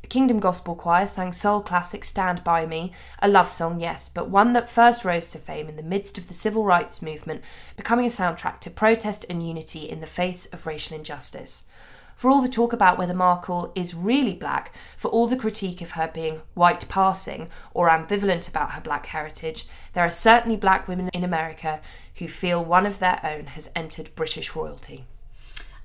[0.07, 4.31] The Kingdom Gospel Choir sang soul classic Stand By Me, a love song, yes, but
[4.31, 7.43] one that first rose to fame in the midst of the civil rights movement,
[7.77, 11.67] becoming a soundtrack to protest and unity in the face of racial injustice.
[12.17, 15.93] For all the talk about whether Markle is really black, for all the critique of
[15.93, 21.11] her being white passing or ambivalent about her black heritage, there are certainly black women
[21.13, 21.83] in America
[22.17, 25.05] who feel one of their own has entered British royalty.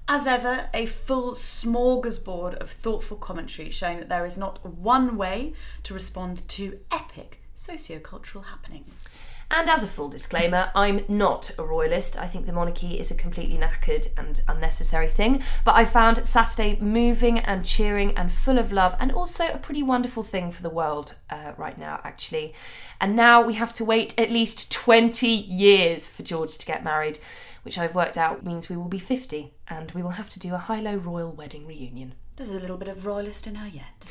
[0.08, 5.54] As ever, a full smorgasbord of thoughtful commentary showing that there is not one way
[5.84, 9.20] to respond to epic sociocultural happenings.
[9.54, 12.18] And as a full disclaimer, I'm not a royalist.
[12.18, 15.44] I think the monarchy is a completely knackered and unnecessary thing.
[15.66, 19.84] But I found Saturday moving and cheering and full of love, and also a pretty
[19.84, 22.54] wonderful thing for the world uh, right now, actually.
[23.02, 27.20] And now we have to wait at least 20 years for George to get married,
[27.64, 30.54] which I've worked out means we will be 50, and we will have to do
[30.54, 32.14] a high low royal wedding reunion.
[32.38, 34.06] There's a little bit of royalist in her yet.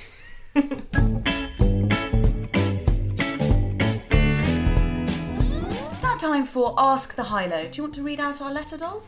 [6.21, 7.67] time for Ask the High Low.
[7.67, 9.03] Do you want to read out our letter, doll?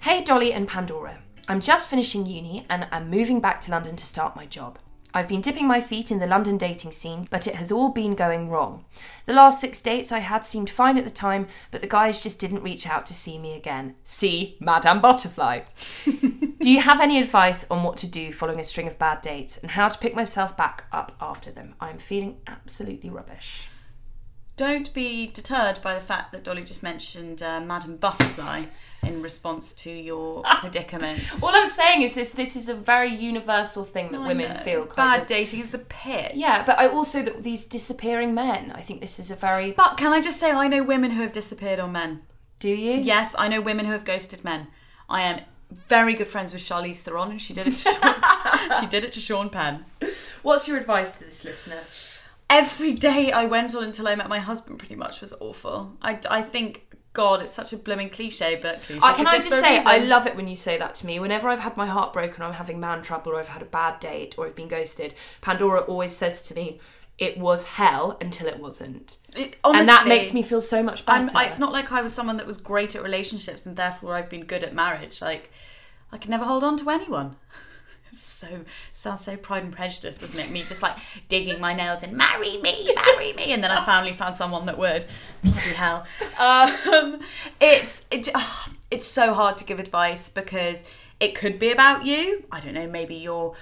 [0.00, 1.20] Hey Dolly and Pandora.
[1.48, 4.78] I'm just finishing uni and I'm moving back to London to start my job.
[5.14, 8.14] I've been dipping my feet in the London dating scene, but it has all been
[8.14, 8.84] going wrong.
[9.24, 12.38] The last six dates I had seemed fine at the time, but the guys just
[12.38, 13.94] didn't reach out to see me again.
[14.04, 15.62] See Madame Butterfly.
[16.04, 19.56] do you have any advice on what to do following a string of bad dates
[19.56, 21.76] and how to pick myself back up after them?
[21.80, 23.70] I'm feeling absolutely rubbish.
[24.56, 28.64] Don't be deterred by the fact that Dolly just mentioned uh, Madame Butterfly
[29.02, 31.20] in response to your predicament.
[31.42, 34.58] All I'm saying is this: this is a very universal thing that I women know.
[34.60, 34.86] feel.
[34.86, 36.32] Kind Bad of, dating is the pit.
[36.34, 38.72] Yeah, but I also that these disappearing men.
[38.74, 39.72] I think this is a very.
[39.72, 42.22] But can I just say, I know women who have disappeared on men.
[42.58, 42.92] Do you?
[42.92, 44.68] Yes, I know women who have ghosted men.
[45.08, 45.40] I am
[45.88, 47.76] very good friends with Charlize Theron, and she did it.
[47.76, 49.84] To Sean, she did it to Sean Penn.
[50.42, 51.80] What's your advice to this listener?
[52.48, 55.96] Every day I went on until I met my husband pretty much was awful.
[56.02, 56.82] I, I think.
[57.12, 60.36] God, it's such a blooming cliche, but Uh, can I just say, I love it
[60.36, 61.18] when you say that to me.
[61.18, 63.64] Whenever I've had my heart broken, or I'm having man trouble, or I've had a
[63.64, 66.78] bad date, or I've been ghosted, Pandora always says to me,
[67.16, 71.26] "It was hell until it wasn't," It- and that makes me feel so much better.
[71.34, 74.28] I'm, it's not like I was someone that was great at relationships and therefore I've
[74.28, 75.22] been good at marriage.
[75.22, 75.50] Like,
[76.12, 77.36] I could never hold on to anyone.
[78.18, 78.48] So
[78.92, 80.50] sounds so Pride and Prejudice, doesn't it?
[80.50, 80.96] Me just like
[81.28, 84.78] digging my nails in, marry me, marry me, and then I finally found someone that
[84.78, 85.06] would.
[85.42, 86.06] Bloody hell!
[86.40, 87.20] Um,
[87.60, 90.84] it's it, ah, it's so hard to give advice because
[91.18, 92.44] it could be about you.
[92.52, 92.86] I don't know.
[92.86, 93.54] Maybe you're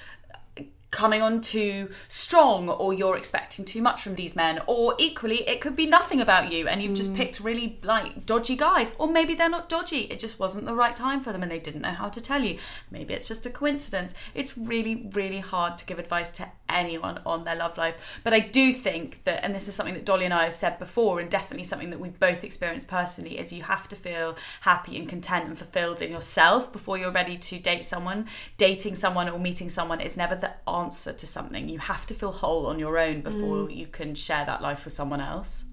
[0.95, 5.61] coming on too strong or you're expecting too much from these men or equally it
[5.61, 7.17] could be nothing about you and you've just mm.
[7.17, 10.95] picked really like dodgy guys or maybe they're not dodgy it just wasn't the right
[10.95, 12.57] time for them and they didn't know how to tell you.
[12.93, 14.15] Maybe it's just a coincidence.
[14.37, 18.41] It's really really hard to give advice to anyone on their love life but i
[18.41, 21.31] do think that and this is something that dolly and i have said before and
[21.31, 25.47] definitely something that we've both experienced personally is you have to feel happy and content
[25.47, 28.27] and fulfilled in yourself before you're ready to date someone
[28.59, 32.33] dating someone or meeting someone is never the answer to something you have to feel
[32.33, 33.75] whole on your own before mm.
[33.75, 35.67] you can share that life with someone else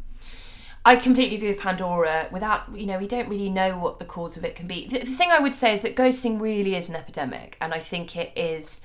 [0.83, 2.27] I completely agree with Pandora.
[2.31, 4.87] Without, you know, we don't really know what the cause of it can be.
[4.87, 7.79] The, the thing I would say is that ghosting really is an epidemic, and I
[7.79, 8.81] think it is.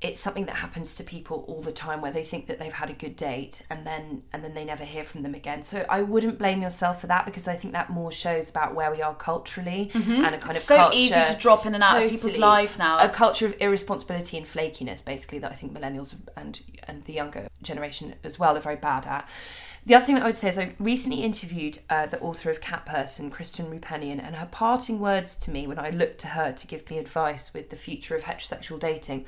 [0.00, 2.90] It's something that happens to people all the time, where they think that they've had
[2.90, 5.62] a good date, and then and then they never hear from them again.
[5.62, 8.90] So I wouldn't blame yourself for that because I think that more shows about where
[8.90, 10.98] we are culturally and a kind of so culture.
[10.98, 12.98] easy to drop in and out of people's lives now.
[12.98, 17.48] A culture of irresponsibility and flakiness, basically, that I think millennials and and the younger
[17.62, 19.28] generation as well are very bad at.
[19.86, 22.60] The other thing that I would say is I recently interviewed uh, the author of
[22.60, 26.50] Cat Person, Kristen Roupenian, and her parting words to me when I looked to her
[26.50, 29.26] to give me advice with the future of heterosexual dating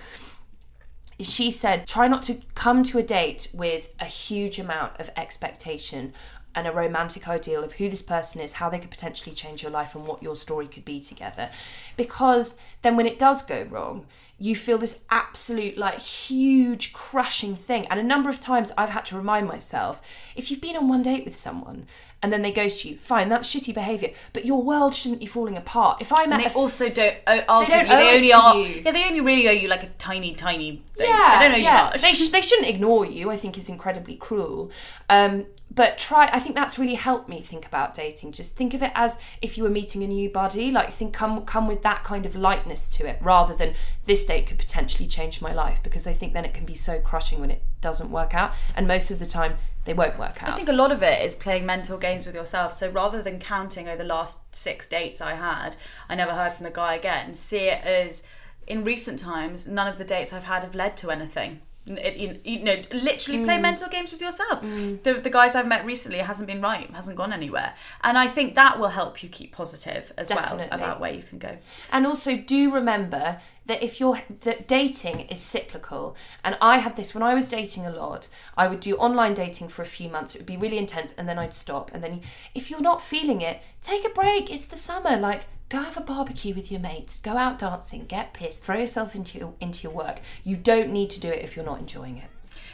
[1.21, 6.12] she said try not to come to a date with a huge amount of expectation
[6.55, 9.71] and a romantic ideal of who this person is, how they could potentially change your
[9.71, 11.51] life, and what your story could be together.
[11.97, 14.07] Because then when it does go wrong,
[14.41, 17.87] you feel this absolute, like, huge, crushing thing.
[17.87, 20.01] And a number of times I've had to remind myself
[20.37, 21.87] if you've been on one date with someone
[22.23, 25.57] and then they ghost you, fine, that's shitty behaviour, but your world shouldn't be falling
[25.57, 26.01] apart.
[26.01, 28.33] If I met And they a also don't owe, arguably, don't they, owe it only
[28.33, 28.57] are.
[28.57, 28.83] you.
[28.85, 31.09] Yeah, they only really owe you like a tiny, tiny thing.
[31.09, 31.85] Yeah, they don't owe yeah.
[31.87, 32.03] you much.
[32.03, 33.31] They, sh- they shouldn't ignore you.
[33.31, 34.71] I think is incredibly cruel.
[35.09, 35.47] Um,
[35.79, 36.29] but try.
[36.33, 38.33] I think that's really helped me think about dating.
[38.33, 40.72] Just think of it as if you were meeting a new buddy.
[40.72, 43.74] Like think come come with that kind of lightness to it, rather than
[44.05, 45.79] this date could potentially change my life.
[45.85, 48.89] Because I think then it can be so crushing when it doesn't work out, and
[48.89, 49.55] most of the time
[49.85, 50.51] they won't work out.
[50.51, 52.72] I think a lot of it is playing mental games with yourself.
[52.72, 55.76] So rather than counting over the last six dates I had,
[56.09, 57.35] I never heard from the guy again.
[57.35, 58.24] See it as
[58.66, 61.61] in recent times, none of the dates I've had have led to anything.
[61.89, 63.62] You, know, literally play Mm.
[63.62, 64.61] mental games with yourself.
[64.62, 68.55] The, the guys I've met recently hasn't been right, hasn't gone anywhere, and I think
[68.55, 71.59] that will help you keep positive as well about where you can go.
[71.93, 76.16] And also do remember that if you're that dating is cyclical.
[76.43, 79.68] And I had this when I was dating a lot I would do online dating
[79.68, 80.34] for a few months.
[80.34, 81.91] It would be really intense and then I'd stop.
[81.93, 82.22] And then
[82.55, 84.51] if you're not feeling it take a break.
[84.51, 85.16] It's the summer.
[85.16, 89.14] Like go have a barbecue with your mates go out dancing get pissed throw yourself
[89.14, 92.19] into your, into your work you don't need to do it if you're not enjoying
[92.19, 92.31] it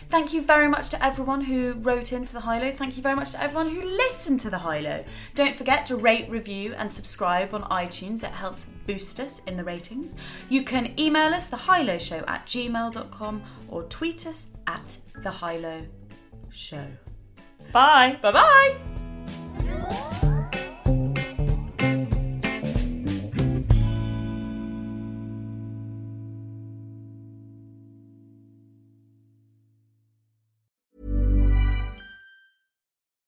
[0.09, 2.71] Thank you very much to everyone who wrote into the High Low.
[2.71, 5.05] Thank you very much to everyone who listened to the High Low.
[5.35, 8.23] Don't forget to rate, review, and subscribe on iTunes.
[8.23, 10.15] It helps boost us in the ratings.
[10.49, 15.31] You can email us, the High Low Show at gmail.com, or tweet us at the
[15.31, 15.83] High Low
[16.53, 16.87] Show.
[17.73, 18.19] Bye.
[18.23, 18.77] Bye
[19.63, 20.11] bye.